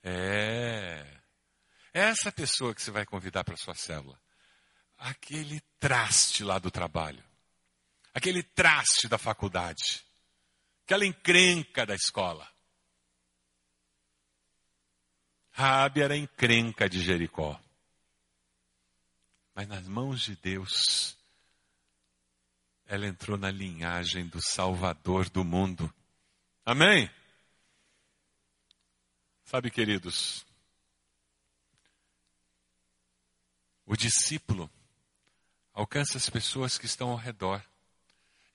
[0.04, 1.06] É.
[1.94, 4.20] É essa pessoa que você vai convidar para sua célula.
[4.98, 7.24] Aquele traste lá do trabalho.
[8.14, 10.06] Aquele traste da faculdade
[10.88, 12.48] aquela encrenca da escola.
[15.58, 17.60] Rabi era encrenca de Jericó.
[19.56, 21.18] Mas nas mãos de Deus,
[22.86, 25.92] ela entrou na linhagem do Salvador do mundo.
[26.64, 27.10] Amém?
[29.46, 30.46] Sabe, queridos,
[33.84, 34.70] o discípulo
[35.74, 37.66] alcança as pessoas que estão ao redor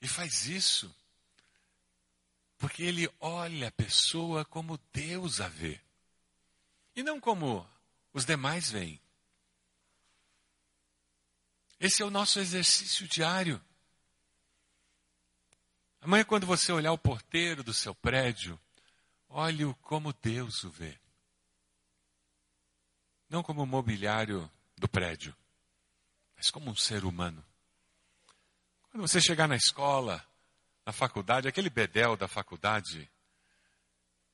[0.01, 0.89] e faz isso
[2.57, 5.81] porque ele olha a pessoa como Deus a vê.
[6.95, 7.67] E não como
[8.13, 9.01] os demais veem.
[11.79, 13.61] Esse é o nosso exercício diário.
[15.99, 18.59] Amanhã, quando você olhar o porteiro do seu prédio,
[19.27, 20.97] olhe-o como Deus o vê.
[23.29, 25.35] Não como o mobiliário do prédio,
[26.35, 27.43] mas como um ser humano.
[28.91, 30.25] Quando você chegar na escola,
[30.85, 33.09] na faculdade, aquele bedel da faculdade,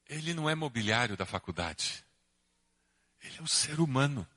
[0.07, 2.03] ele não é mobiliário da faculdade.
[3.21, 4.27] Ele é um ser humano.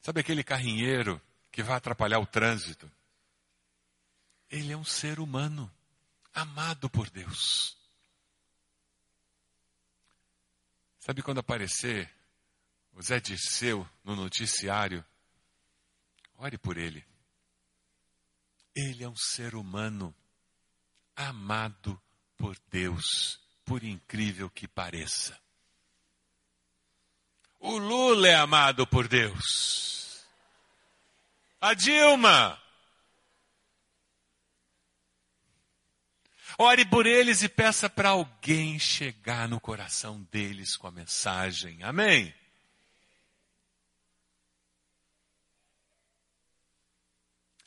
[0.00, 1.20] Sabe aquele carrinheiro
[1.50, 2.90] que vai atrapalhar o trânsito?
[4.50, 5.70] Ele é um ser humano,
[6.32, 7.76] amado por Deus.
[10.98, 12.10] Sabe quando aparecer
[12.92, 15.04] o Zé Dirceu no noticiário?
[16.36, 17.04] Ore por ele.
[18.74, 20.14] Ele é um ser humano
[21.16, 22.00] amado
[22.36, 25.38] por Deus, por incrível que pareça.
[27.60, 30.24] O Lula é amado por Deus.
[31.60, 32.60] A Dilma.
[36.56, 41.82] Ore por eles e peça para alguém chegar no coração deles com a mensagem.
[41.82, 42.34] Amém?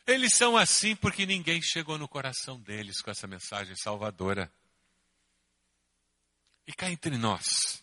[0.05, 4.51] Eles são assim porque ninguém chegou no coração deles com essa mensagem salvadora.
[6.67, 7.81] E cá entre nós,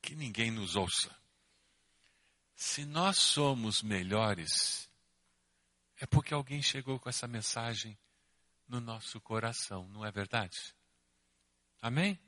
[0.00, 1.23] que ninguém nos ouça.
[2.64, 4.90] Se nós somos melhores,
[6.00, 7.96] é porque alguém chegou com essa mensagem
[8.66, 10.74] no nosso coração, não é verdade?
[11.82, 12.18] Amém?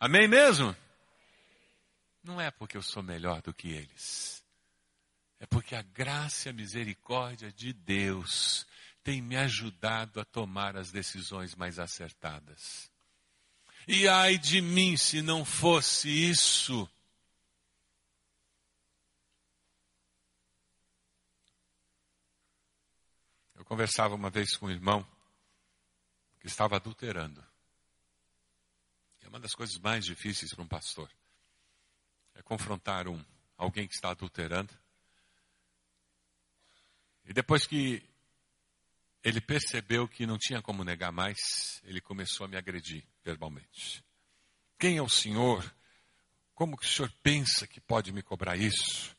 [0.00, 0.74] Amém mesmo?
[2.24, 4.42] Não é porque eu sou melhor do que eles.
[5.38, 8.66] É porque a graça e a misericórdia de Deus
[9.04, 12.90] tem me ajudado a tomar as decisões mais acertadas.
[13.86, 16.90] E ai de mim se não fosse isso.
[23.72, 25.02] Conversava uma vez com um irmão
[26.38, 27.42] que estava adulterando.
[29.22, 31.10] É uma das coisas mais difíceis para um pastor.
[32.34, 33.24] É confrontar um,
[33.56, 34.70] alguém que está adulterando
[37.24, 38.06] e depois que
[39.24, 44.04] ele percebeu que não tinha como negar mais, ele começou a me agredir verbalmente.
[44.78, 45.64] Quem é o senhor?
[46.54, 49.16] Como que o senhor pensa que pode me cobrar isso?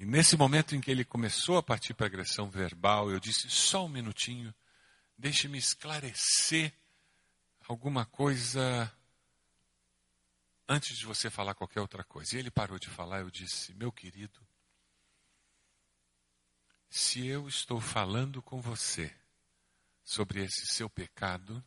[0.00, 3.84] E nesse momento em que ele começou a partir para agressão verbal, eu disse: só
[3.84, 4.54] um minutinho,
[5.18, 6.72] deixe-me esclarecer
[7.68, 8.90] alguma coisa
[10.66, 12.34] antes de você falar qualquer outra coisa.
[12.34, 14.40] E ele parou de falar, eu disse: meu querido,
[16.88, 19.14] se eu estou falando com você
[20.02, 21.62] sobre esse seu pecado,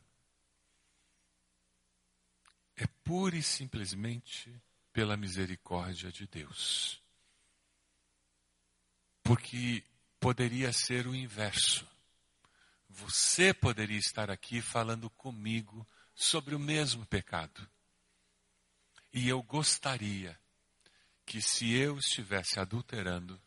[2.75, 4.59] é pura e simplesmente
[4.91, 7.02] pela misericórdia de Deus.
[9.23, 9.83] Porque
[10.19, 11.87] poderia ser o inverso.
[12.89, 17.67] Você poderia estar aqui falando comigo sobre o mesmo pecado.
[19.11, 20.39] E eu gostaria
[21.25, 23.41] que, se eu estivesse adulterando,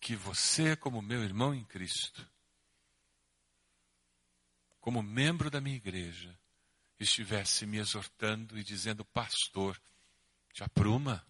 [0.00, 2.26] que você, como meu irmão em Cristo,
[4.80, 6.36] como membro da minha igreja,
[6.98, 9.80] estivesse me exortando e dizendo: Pastor,
[10.52, 11.26] te apruma,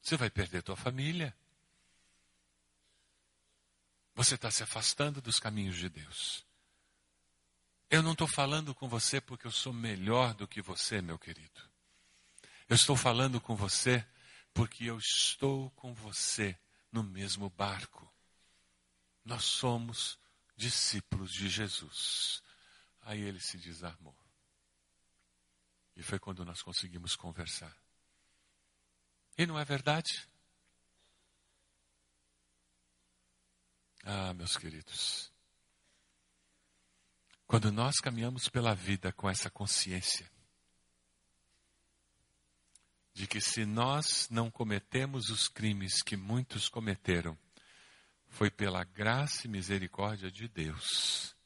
[0.00, 1.36] você vai perder tua família.
[4.18, 6.44] Você está se afastando dos caminhos de Deus.
[7.88, 11.62] Eu não estou falando com você porque eu sou melhor do que você, meu querido.
[12.68, 14.04] Eu estou falando com você
[14.52, 16.58] porque eu estou com você
[16.90, 18.12] no mesmo barco.
[19.24, 20.18] Nós somos
[20.56, 22.42] discípulos de Jesus.
[23.02, 24.18] Aí ele se desarmou.
[25.94, 27.72] E foi quando nós conseguimos conversar.
[29.38, 30.28] E não é verdade?
[34.10, 35.30] Ah, meus queridos.
[37.46, 40.26] Quando nós caminhamos pela vida com essa consciência
[43.12, 47.36] de que se nós não cometemos os crimes que muitos cometeram,
[48.28, 51.36] foi pela graça e misericórdia de Deus.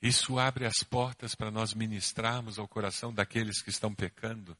[0.00, 4.56] Isso abre as portas para nós ministrarmos ao coração daqueles que estão pecando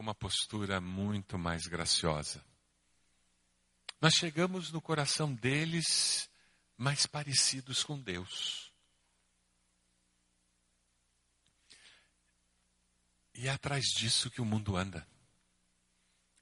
[0.00, 2.42] com uma postura muito mais graciosa.
[4.00, 6.26] Nós chegamos no coração deles
[6.74, 8.72] mais parecidos com Deus.
[13.34, 15.06] E é atrás disso que o mundo anda.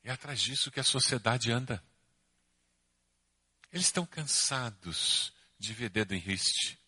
[0.05, 1.83] É atrás disso que a sociedade anda.
[3.73, 6.79] Eles estão cansados de ver dedo em riste.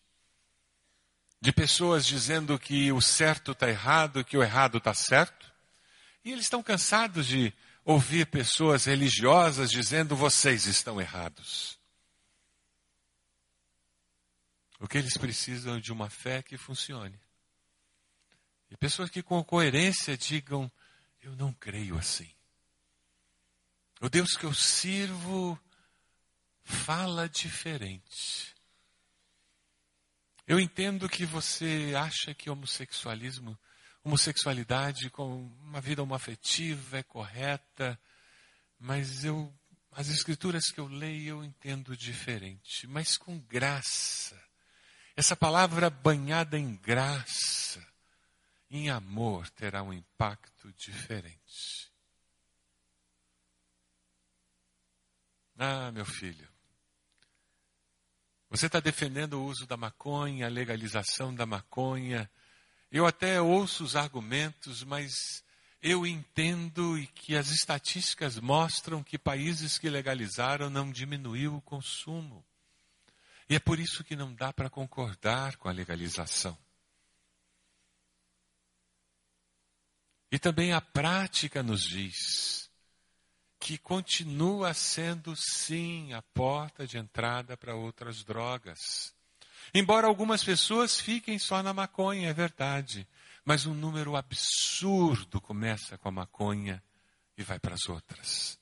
[1.41, 5.50] De pessoas dizendo que o certo está errado, que o errado está certo.
[6.23, 7.53] E eles estão cansados de
[7.83, 11.79] ouvir pessoas religiosas dizendo vocês estão errados.
[14.79, 17.19] O que eles precisam é de uma fé que funcione.
[18.69, 20.71] E pessoas que com coerência digam:
[21.21, 22.31] Eu não creio assim.
[23.99, 25.59] O Deus que eu sirvo
[26.63, 28.55] fala diferente.
[30.47, 33.57] Eu entendo que você acha que homossexualismo,
[34.03, 37.99] homossexualidade com uma vida homoafetiva é correta,
[38.79, 39.53] mas eu
[39.93, 44.41] as escrituras que eu leio eu entendo diferente, mas com graça.
[45.15, 47.85] Essa palavra banhada em graça,
[48.69, 51.91] em amor, terá um impacto diferente.
[55.57, 56.47] Ah, meu filho,
[58.49, 62.29] você está defendendo o uso da maconha, a legalização da maconha.
[62.91, 65.43] Eu até ouço os argumentos, mas
[65.81, 72.45] eu entendo e que as estatísticas mostram que países que legalizaram não diminuiu o consumo.
[73.49, 76.57] E é por isso que não dá para concordar com a legalização.
[80.31, 82.69] E também a prática nos diz
[83.59, 89.13] que continua sendo sim a porta de entrada para outras drogas.
[89.73, 93.07] Embora algumas pessoas fiquem só na maconha, é verdade,
[93.45, 96.83] mas um número absurdo começa com a maconha
[97.37, 98.59] e vai para as outras.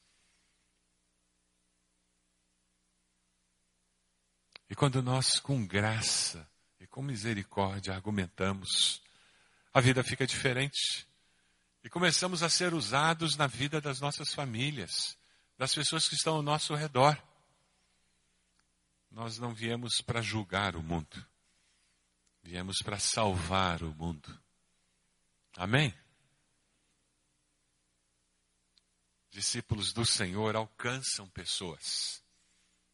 [4.70, 6.48] E quando nós, com graça
[6.80, 9.02] e com misericórdia, argumentamos,
[9.74, 11.08] a vida fica diferente.
[11.84, 15.18] E começamos a ser usados na vida das nossas famílias,
[15.58, 17.18] das pessoas que estão ao nosso redor.
[19.12, 21.26] Nós não viemos para julgar o mundo,
[22.44, 24.40] viemos para salvar o mundo.
[25.58, 25.94] Amém?
[29.32, 32.24] Discípulos do Senhor alcançam pessoas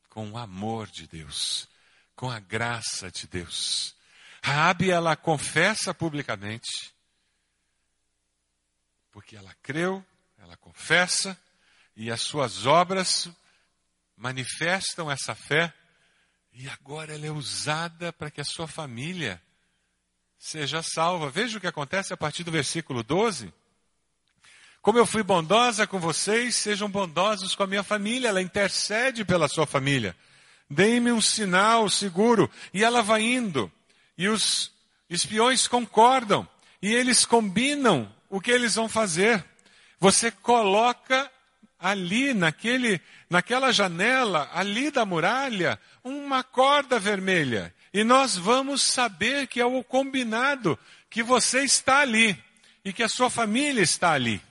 [0.10, 1.68] com o amor de Deus,
[2.16, 3.96] com a graça de Deus.
[4.42, 6.96] Rabi ela confessa publicamente
[9.16, 10.06] porque ela creu,
[10.38, 11.40] ela confessa,
[11.96, 13.30] e as suas obras
[14.18, 15.74] manifestam essa fé,
[16.58, 19.42] e agora ela é usada para que a sua família
[20.40, 21.30] seja salva.
[21.30, 23.54] Veja o que acontece a partir do versículo 12.
[24.82, 28.30] Como eu fui bondosa com vocês, sejam bondosos com a minha família.
[28.30, 30.16] Ela intercede pela sua família.
[30.70, 32.50] Deem-me um sinal seguro.
[32.74, 33.70] E ela vai indo.
[34.18, 34.72] E os
[35.10, 36.48] espiões concordam.
[36.82, 39.44] E eles combinam o que eles vão fazer.
[40.00, 41.30] Você coloca
[41.80, 43.00] ali, naquele,
[43.30, 47.74] naquela janela, ali da muralha, uma corda vermelha.
[47.94, 50.78] E nós vamos saber que é o combinado,
[51.10, 52.38] que você está ali
[52.84, 54.42] e que a sua família está ali.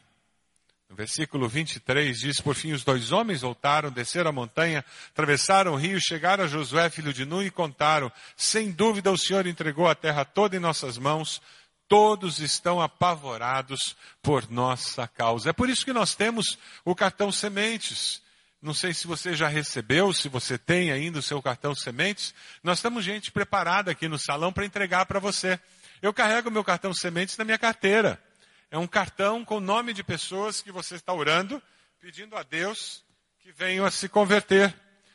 [0.94, 5.76] No versículo 23 diz: Por fim, os dois homens voltaram, desceram a montanha, atravessaram o
[5.76, 9.94] rio, chegaram a Josué, filho de Nun, e contaram: Sem dúvida o Senhor entregou a
[9.96, 11.42] terra toda em nossas mãos,
[11.88, 15.50] todos estão apavorados por nossa causa.
[15.50, 18.22] É por isso que nós temos o cartão Sementes.
[18.60, 22.34] Não sei se você já recebeu, se você tem ainda o seu cartão Sementes.
[22.62, 25.60] Nós temos gente preparada aqui no salão para entregar para você.
[26.00, 28.22] Eu carrego meu cartão Sementes na minha carteira.
[28.70, 31.62] É um cartão com o nome de pessoas que você está orando,
[32.00, 33.04] pedindo a Deus
[33.40, 34.74] que venham a se converter.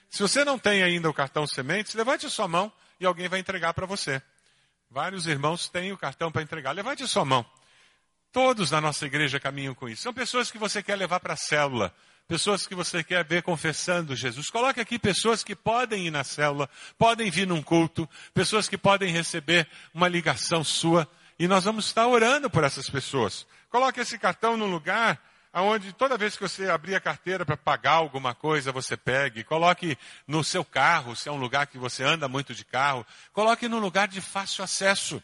[0.10, 3.40] Se você não tem ainda o cartão Sementes, levante a sua mão e alguém vai
[3.40, 4.22] entregar para você.
[4.90, 6.72] Vários irmãos têm o cartão para entregar.
[6.72, 7.46] Levante sua mão.
[8.32, 10.02] Todos na nossa igreja caminham com isso.
[10.02, 11.94] São pessoas que você quer levar para a célula,
[12.28, 14.50] pessoas que você quer ver confessando Jesus.
[14.50, 16.68] Coloque aqui pessoas que podem ir na célula,
[16.98, 22.08] podem vir num culto, pessoas que podem receber uma ligação sua e nós vamos estar
[22.08, 23.48] orando por essas pessoas.
[23.70, 25.20] Coloque esse cartão no lugar
[25.62, 29.44] onde toda vez que você abrir a carteira para pagar alguma coisa, você pegue.
[29.44, 29.98] Coloque
[30.28, 33.06] no seu carro, se é um lugar que você anda muito de carro.
[33.34, 35.22] Coloque no lugar de fácil acesso.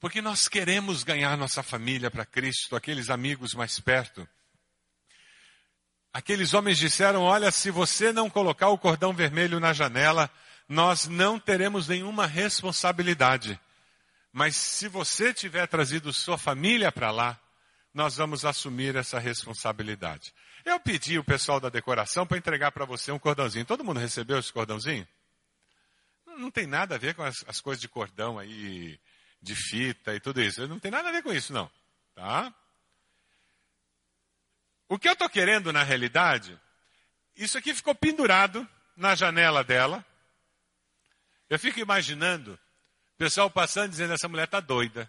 [0.00, 4.28] Porque nós queremos ganhar nossa família para Cristo, aqueles amigos mais perto.
[6.12, 10.30] Aqueles homens disseram: Olha, se você não colocar o cordão vermelho na janela,
[10.68, 13.58] nós não teremos nenhuma responsabilidade.
[14.32, 17.38] Mas se você tiver trazido sua família para lá,
[17.94, 20.34] nós vamos assumir essa responsabilidade.
[20.64, 23.64] Eu pedi o pessoal da decoração para entregar para você um cordãozinho.
[23.64, 25.06] Todo mundo recebeu esse cordãozinho?
[26.26, 28.98] Não, tem nada a ver com as, as, coisas de cordão aí,
[29.40, 30.66] de fita e tudo isso.
[30.66, 31.70] Não tem nada a ver com isso, não.
[32.16, 32.52] Tá?
[34.88, 36.58] O que eu estou querendo, na realidade,
[37.36, 40.04] isso aqui ficou pendurado na janela dela.
[41.48, 42.54] Eu fico imaginando
[43.14, 45.08] o pessoal passando dizendo, essa mulher está doida.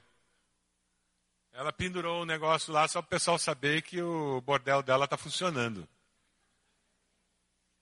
[1.56, 5.16] Ela pendurou um negócio lá só para o pessoal saber que o bordel dela está
[5.16, 5.88] funcionando.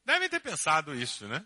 [0.06, 1.44] Devem ter pensado isso, né?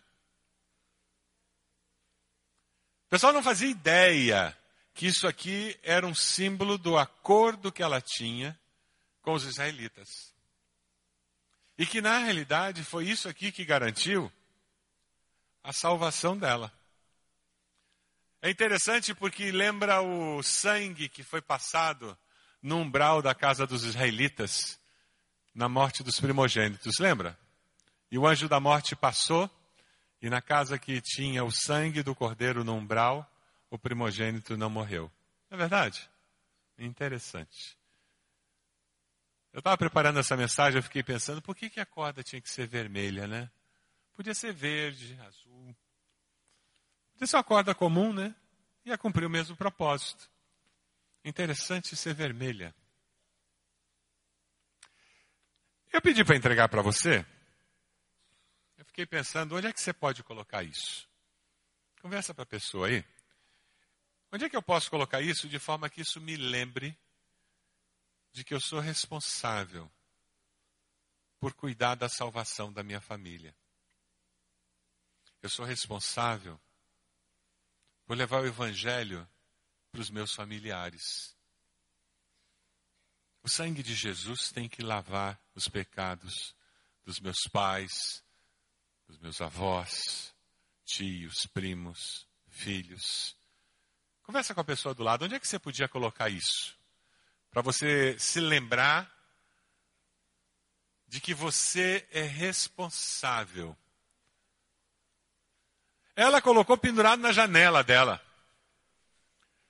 [3.06, 4.58] O pessoal não fazia ideia
[4.94, 8.60] que isso aqui era um símbolo do acordo que ela tinha
[9.22, 10.36] com os israelitas.
[11.78, 14.30] E que na realidade foi isso aqui que garantiu
[15.64, 16.77] a salvação dela.
[18.48, 22.18] É interessante porque lembra o sangue que foi passado
[22.62, 24.80] no umbral da casa dos israelitas
[25.54, 27.38] na morte dos primogênitos, lembra?
[28.10, 29.52] E o anjo da morte passou
[30.22, 33.30] e na casa que tinha o sangue do cordeiro no umbral,
[33.70, 35.12] o primogênito não morreu.
[35.50, 36.10] Não é verdade?
[36.80, 37.78] Interessante.
[39.52, 42.50] Eu estava preparando essa mensagem, eu fiquei pensando, por que, que a corda tinha que
[42.50, 43.52] ser vermelha, né?
[44.16, 45.76] Podia ser verde, azul.
[47.18, 48.36] Podia ser uma corda comum, né?
[48.86, 50.30] Ia cumprir o mesmo propósito.
[51.26, 52.76] Interessante ser vermelha.
[55.92, 57.26] Eu pedi para entregar para você.
[58.78, 61.10] Eu fiquei pensando, onde é que você pode colocar isso?
[62.04, 63.04] Conversa para a pessoa aí.
[64.32, 66.96] Onde é que eu posso colocar isso de forma que isso me lembre
[68.32, 69.92] de que eu sou responsável
[71.40, 73.56] por cuidar da salvação da minha família?
[75.42, 76.62] Eu sou responsável
[78.08, 79.28] por levar o Evangelho
[79.92, 81.36] para os meus familiares.
[83.44, 86.56] O sangue de Jesus tem que lavar os pecados
[87.06, 88.24] dos meus pais,
[89.08, 90.34] dos meus avós,
[90.86, 93.36] tios, primos, filhos.
[94.24, 95.26] Conversa com a pessoa do lado.
[95.26, 96.78] Onde é que você podia colocar isso?
[97.52, 99.14] Para você se lembrar
[101.08, 103.78] de que você é responsável
[106.18, 108.20] ela colocou pendurado na janela dela.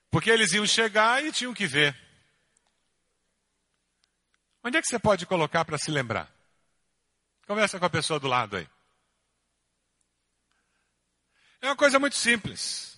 [0.09, 1.93] Porque eles iam chegar e tinham que ver.
[4.63, 6.33] Onde é que você pode colocar para se lembrar?
[7.45, 8.67] Conversa com a pessoa do lado aí.
[11.61, 12.97] É uma coisa muito simples.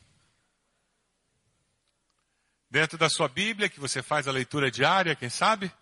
[2.69, 5.73] Dentro da sua Bíblia, que você faz a leitura diária, quem sabe?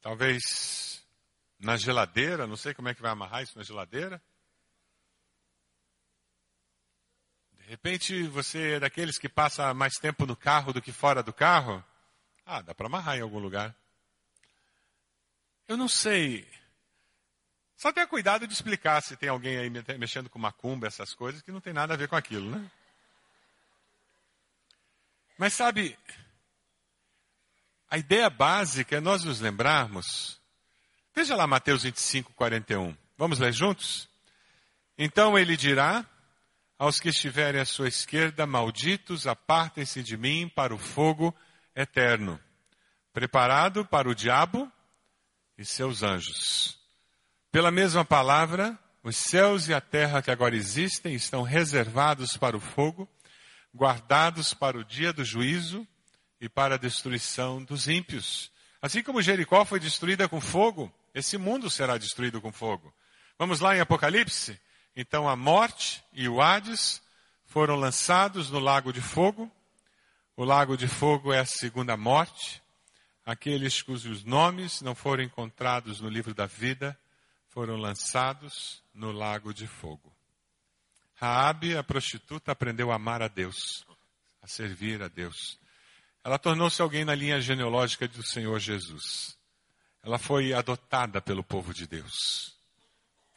[0.00, 0.87] Talvez
[1.58, 4.22] na geladeira, não sei como é que vai amarrar isso na geladeira.
[7.52, 11.32] De repente você é daqueles que passa mais tempo no carro do que fora do
[11.32, 11.84] carro.
[12.46, 13.76] Ah, dá para amarrar em algum lugar.
[15.66, 16.50] Eu não sei.
[17.76, 21.52] Só tenha cuidado de explicar se tem alguém aí mexendo com macumba, essas coisas, que
[21.52, 22.70] não tem nada a ver com aquilo, né?
[25.36, 25.96] Mas sabe,
[27.88, 30.37] a ideia básica é nós nos lembrarmos.
[31.18, 32.96] Veja lá Mateus 25, 41.
[33.16, 34.08] Vamos ler juntos?
[34.96, 36.06] Então ele dirá
[36.78, 41.34] aos que estiverem à sua esquerda, malditos, apartem-se de mim para o fogo
[41.74, 42.38] eterno,
[43.12, 44.70] preparado para o diabo
[45.58, 46.78] e seus anjos.
[47.50, 52.60] Pela mesma palavra, os céus e a terra que agora existem estão reservados para o
[52.60, 53.08] fogo,
[53.74, 55.84] guardados para o dia do juízo
[56.40, 58.52] e para a destruição dos ímpios.
[58.80, 62.92] Assim como Jericó foi destruída com fogo, esse mundo será destruído com fogo.
[63.38, 64.60] Vamos lá em Apocalipse?
[64.96, 67.00] Então a morte e o Hades
[67.46, 69.50] foram lançados no lago de fogo.
[70.36, 72.62] O lago de fogo é a segunda morte.
[73.24, 76.98] Aqueles cujos nomes não foram encontrados no livro da vida
[77.58, 80.14] foram lançados no lago de fogo.
[81.14, 83.84] Raabe, a prostituta, aprendeu a amar a Deus,
[84.40, 85.58] a servir a Deus.
[86.22, 89.37] Ela tornou-se alguém na linha genealógica do Senhor Jesus.
[90.08, 92.58] Ela foi adotada pelo povo de Deus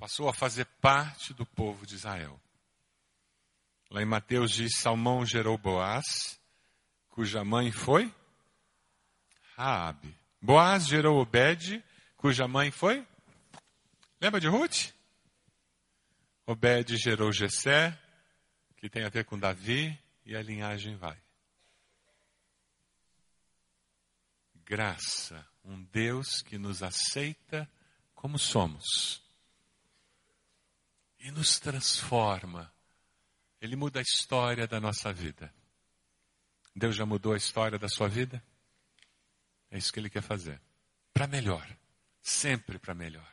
[0.02, 2.42] passou a fazer parte do povo de Israel.
[3.92, 6.42] Lá em Mateus diz: Salmão gerou Boaz,
[7.10, 8.12] cuja mãe foi
[9.56, 10.18] Raabe.
[10.42, 11.84] Boaz gerou Obed,
[12.18, 13.06] cuja mãe foi?
[14.20, 14.92] Lembra de Ruth?
[16.48, 17.96] Obed gerou Jessé,
[18.78, 19.96] que tem a ver com Davi,
[20.26, 21.22] e a linhagem vai.
[24.66, 27.70] Graça, um Deus que nos aceita
[28.16, 29.22] como somos
[31.20, 32.72] e nos transforma.
[33.62, 35.54] Ele muda a história da nossa vida.
[36.76, 38.44] Deus já mudou a história da sua vida?
[39.70, 40.60] É isso que Ele quer fazer.
[41.14, 41.68] Para melhor.
[42.22, 43.32] Sempre para melhor.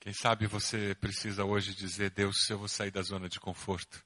[0.00, 4.04] Quem sabe você precisa hoje dizer: Deus, eu vou sair da zona de conforto.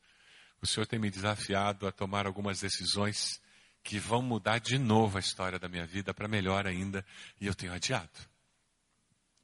[0.62, 3.40] O Senhor tem me desafiado a tomar algumas decisões
[3.82, 7.04] que vão mudar de novo a história da minha vida para melhor ainda,
[7.40, 8.10] e eu tenho adiado.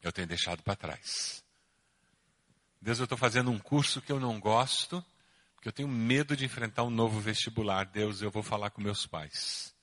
[0.03, 1.45] Eu tenho deixado para trás.
[2.81, 5.05] Deus, eu estou fazendo um curso que eu não gosto,
[5.55, 7.85] porque eu tenho medo de enfrentar um novo vestibular.
[7.87, 9.75] Deus, eu vou falar com meus pais.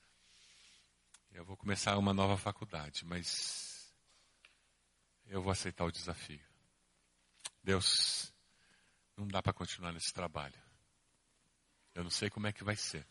[1.31, 3.91] Eu vou começar uma nova faculdade, mas
[5.25, 6.39] eu vou aceitar o desafio.
[7.63, 8.31] Deus,
[9.17, 10.61] não dá para continuar nesse trabalho.
[11.95, 13.05] Eu não sei como é que vai ser.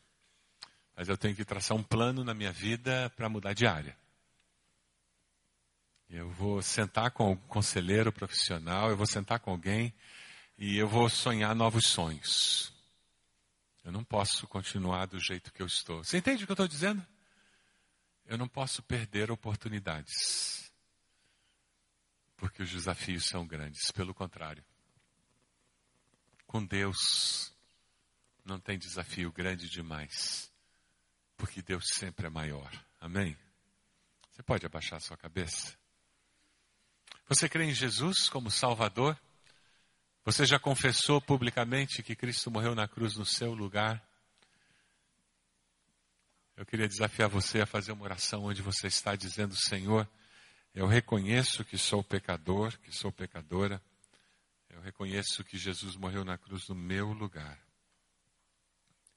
[0.97, 3.97] Mas eu tenho que traçar um plano na minha vida para mudar de área.
[6.09, 9.95] Eu vou sentar com o conselheiro profissional, eu vou sentar com alguém
[10.59, 12.70] e eu vou sonhar novos sonhos.
[13.82, 16.05] Eu não posso continuar do jeito que eu estou.
[16.05, 17.05] Você entende o que eu estou dizendo?
[18.26, 20.70] Eu não posso perder oportunidades.
[22.36, 23.90] Porque os desafios são grandes.
[23.90, 24.62] Pelo contrário.
[26.47, 27.53] Com Deus
[28.45, 30.51] não tem desafio grande demais.
[31.43, 32.70] Porque Deus sempre é maior.
[33.01, 33.36] Amém?
[34.30, 35.76] Você pode abaixar a sua cabeça?
[37.28, 39.20] Você crê em Jesus como Salvador?
[40.24, 44.01] Você já confessou publicamente que Cristo morreu na cruz no seu lugar?
[46.57, 50.09] Eu queria desafiar você a fazer uma oração onde você está dizendo: Senhor,
[50.72, 53.82] eu reconheço que sou pecador, que sou pecadora.
[54.70, 57.59] Eu reconheço que Jesus morreu na cruz no meu lugar.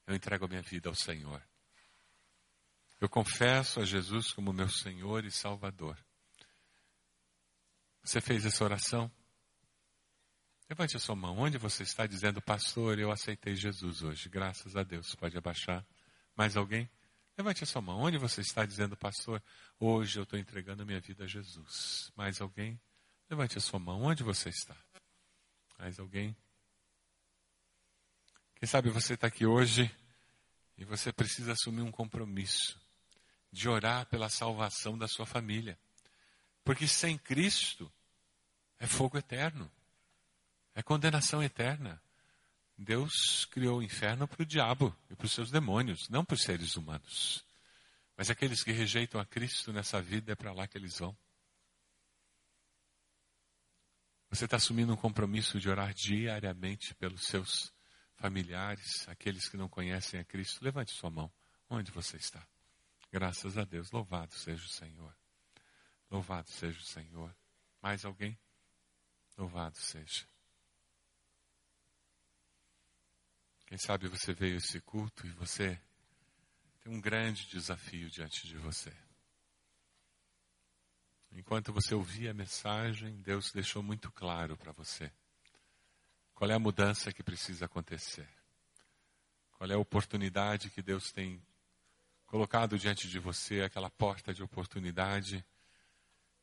[0.08, 1.40] Eu entrego a minha vida ao Senhor.
[2.98, 5.98] Eu confesso a Jesus como meu Senhor e Salvador.
[8.02, 9.10] Você fez essa oração?
[10.68, 11.36] Levante a sua mão.
[11.38, 14.30] Onde você está dizendo, pastor, eu aceitei Jesus hoje.
[14.30, 15.14] Graças a Deus.
[15.14, 15.86] Pode abaixar.
[16.34, 16.88] Mais alguém?
[17.36, 18.00] Levante a sua mão.
[18.00, 19.42] Onde você está dizendo, pastor,
[19.78, 22.10] hoje eu estou entregando minha vida a Jesus.
[22.16, 22.80] Mais alguém?
[23.28, 24.04] Levante a sua mão.
[24.04, 24.76] Onde você está?
[25.78, 26.34] Mais alguém?
[28.54, 29.94] Quem sabe você está aqui hoje
[30.78, 32.85] e você precisa assumir um compromisso
[33.56, 35.78] de orar pela salvação da sua família.
[36.62, 37.90] Porque sem Cristo
[38.78, 39.72] é fogo eterno,
[40.74, 42.00] é condenação eterna.
[42.76, 46.42] Deus criou o inferno para o diabo e para os seus demônios, não para os
[46.42, 47.42] seres humanos.
[48.14, 51.16] Mas aqueles que rejeitam a Cristo nessa vida é para lá que eles vão.
[54.28, 57.72] Você está assumindo um compromisso de orar diariamente pelos seus
[58.16, 60.62] familiares, aqueles que não conhecem a Cristo.
[60.62, 61.32] Levante sua mão.
[61.70, 62.46] Onde você está?
[63.16, 63.90] Graças a Deus.
[63.92, 65.16] Louvado seja o Senhor.
[66.10, 67.34] Louvado seja o Senhor.
[67.80, 68.38] Mais alguém?
[69.38, 70.28] Louvado seja.
[73.64, 75.80] Quem sabe você veio a esse culto e você
[76.82, 78.92] tem um grande desafio diante de você.
[81.32, 85.10] Enquanto você ouvia a mensagem, Deus deixou muito claro para você
[86.34, 88.28] qual é a mudança que precisa acontecer.
[89.52, 91.42] Qual é a oportunidade que Deus tem
[92.26, 95.44] colocado diante de você, aquela porta de oportunidade,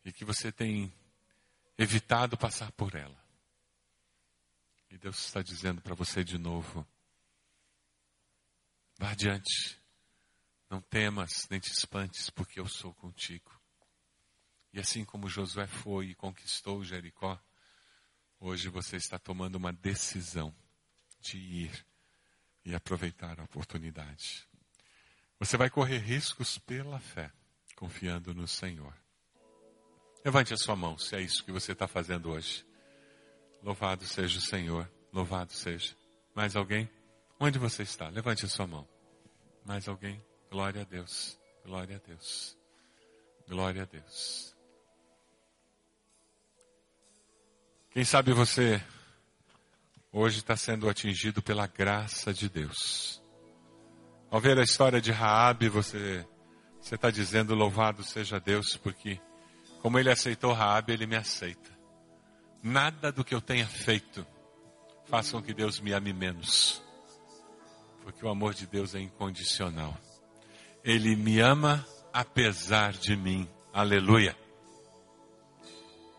[0.06, 0.94] e que você tem
[1.78, 3.22] evitado passar por ela.
[4.90, 6.86] E Deus está dizendo para você de novo:
[8.98, 9.80] vá adiante,
[10.70, 13.52] não temas nem te espantes, porque eu sou contigo.
[14.72, 17.40] E assim como Josué foi e conquistou Jericó,
[18.40, 20.54] hoje você está tomando uma decisão
[21.20, 21.86] de ir
[22.66, 24.48] e aproveitar a oportunidade.
[25.40, 27.32] Você vai correr riscos pela fé,
[27.76, 28.94] confiando no Senhor.
[30.24, 32.66] Levante a sua mão, se é isso que você está fazendo hoje.
[33.62, 35.96] Louvado seja o Senhor, louvado seja.
[36.34, 36.90] Mais alguém?
[37.40, 38.10] Onde você está?
[38.10, 38.88] Levante a sua mão.
[39.66, 40.24] Mais alguém?
[40.50, 42.58] Glória a Deus, glória a Deus,
[43.48, 44.56] glória a Deus.
[47.90, 48.84] Quem sabe você
[50.12, 53.23] hoje está sendo atingido pela graça de Deus.
[54.34, 56.26] Ao ver a história de Raabe, você
[56.82, 59.22] você está dizendo louvado seja Deus porque
[59.80, 61.70] como ele aceitou Raabe, ele me aceita.
[62.64, 64.26] Nada do que eu tenha feito
[65.06, 66.82] faça com que Deus me ame menos.
[68.02, 69.96] Porque o amor de Deus é incondicional.
[70.84, 73.48] Ele me ama apesar de mim.
[73.72, 74.36] Aleluia.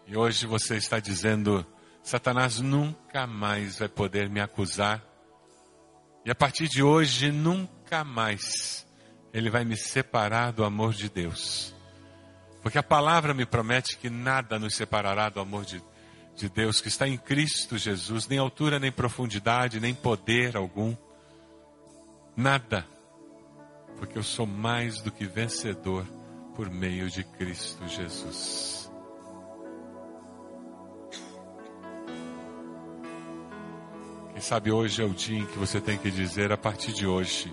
[0.07, 1.67] E hoje você está dizendo:
[2.01, 5.03] Satanás nunca mais vai poder me acusar.
[6.25, 8.87] E a partir de hoje, nunca mais
[9.33, 11.75] ele vai me separar do amor de Deus.
[12.62, 15.83] Porque a palavra me promete que nada nos separará do amor de,
[16.35, 20.97] de Deus, que está em Cristo Jesus, nem altura, nem profundidade, nem poder algum.
[22.35, 22.87] Nada.
[23.99, 26.07] Porque eu sou mais do que vencedor
[26.55, 28.84] por meio de Cristo Jesus.
[34.45, 37.53] Sabe hoje é o dia em que você tem que dizer, a partir de hoje,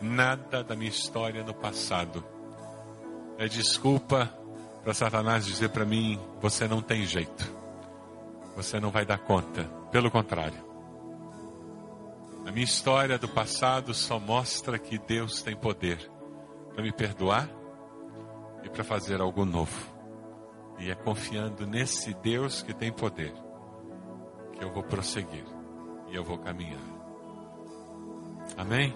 [0.00, 2.24] nada da minha história no passado
[3.36, 4.32] é desculpa
[4.84, 7.44] para Satanás dizer para mim: você não tem jeito,
[8.54, 9.64] você não vai dar conta.
[9.90, 10.64] Pelo contrário,
[12.46, 16.08] a minha história do passado só mostra que Deus tem poder
[16.72, 17.50] para me perdoar
[18.62, 19.92] e para fazer algo novo.
[20.78, 23.34] E é confiando nesse Deus que tem poder
[24.52, 25.57] que eu vou prosseguir
[26.10, 26.80] e eu vou caminhar.
[28.56, 28.94] Amém?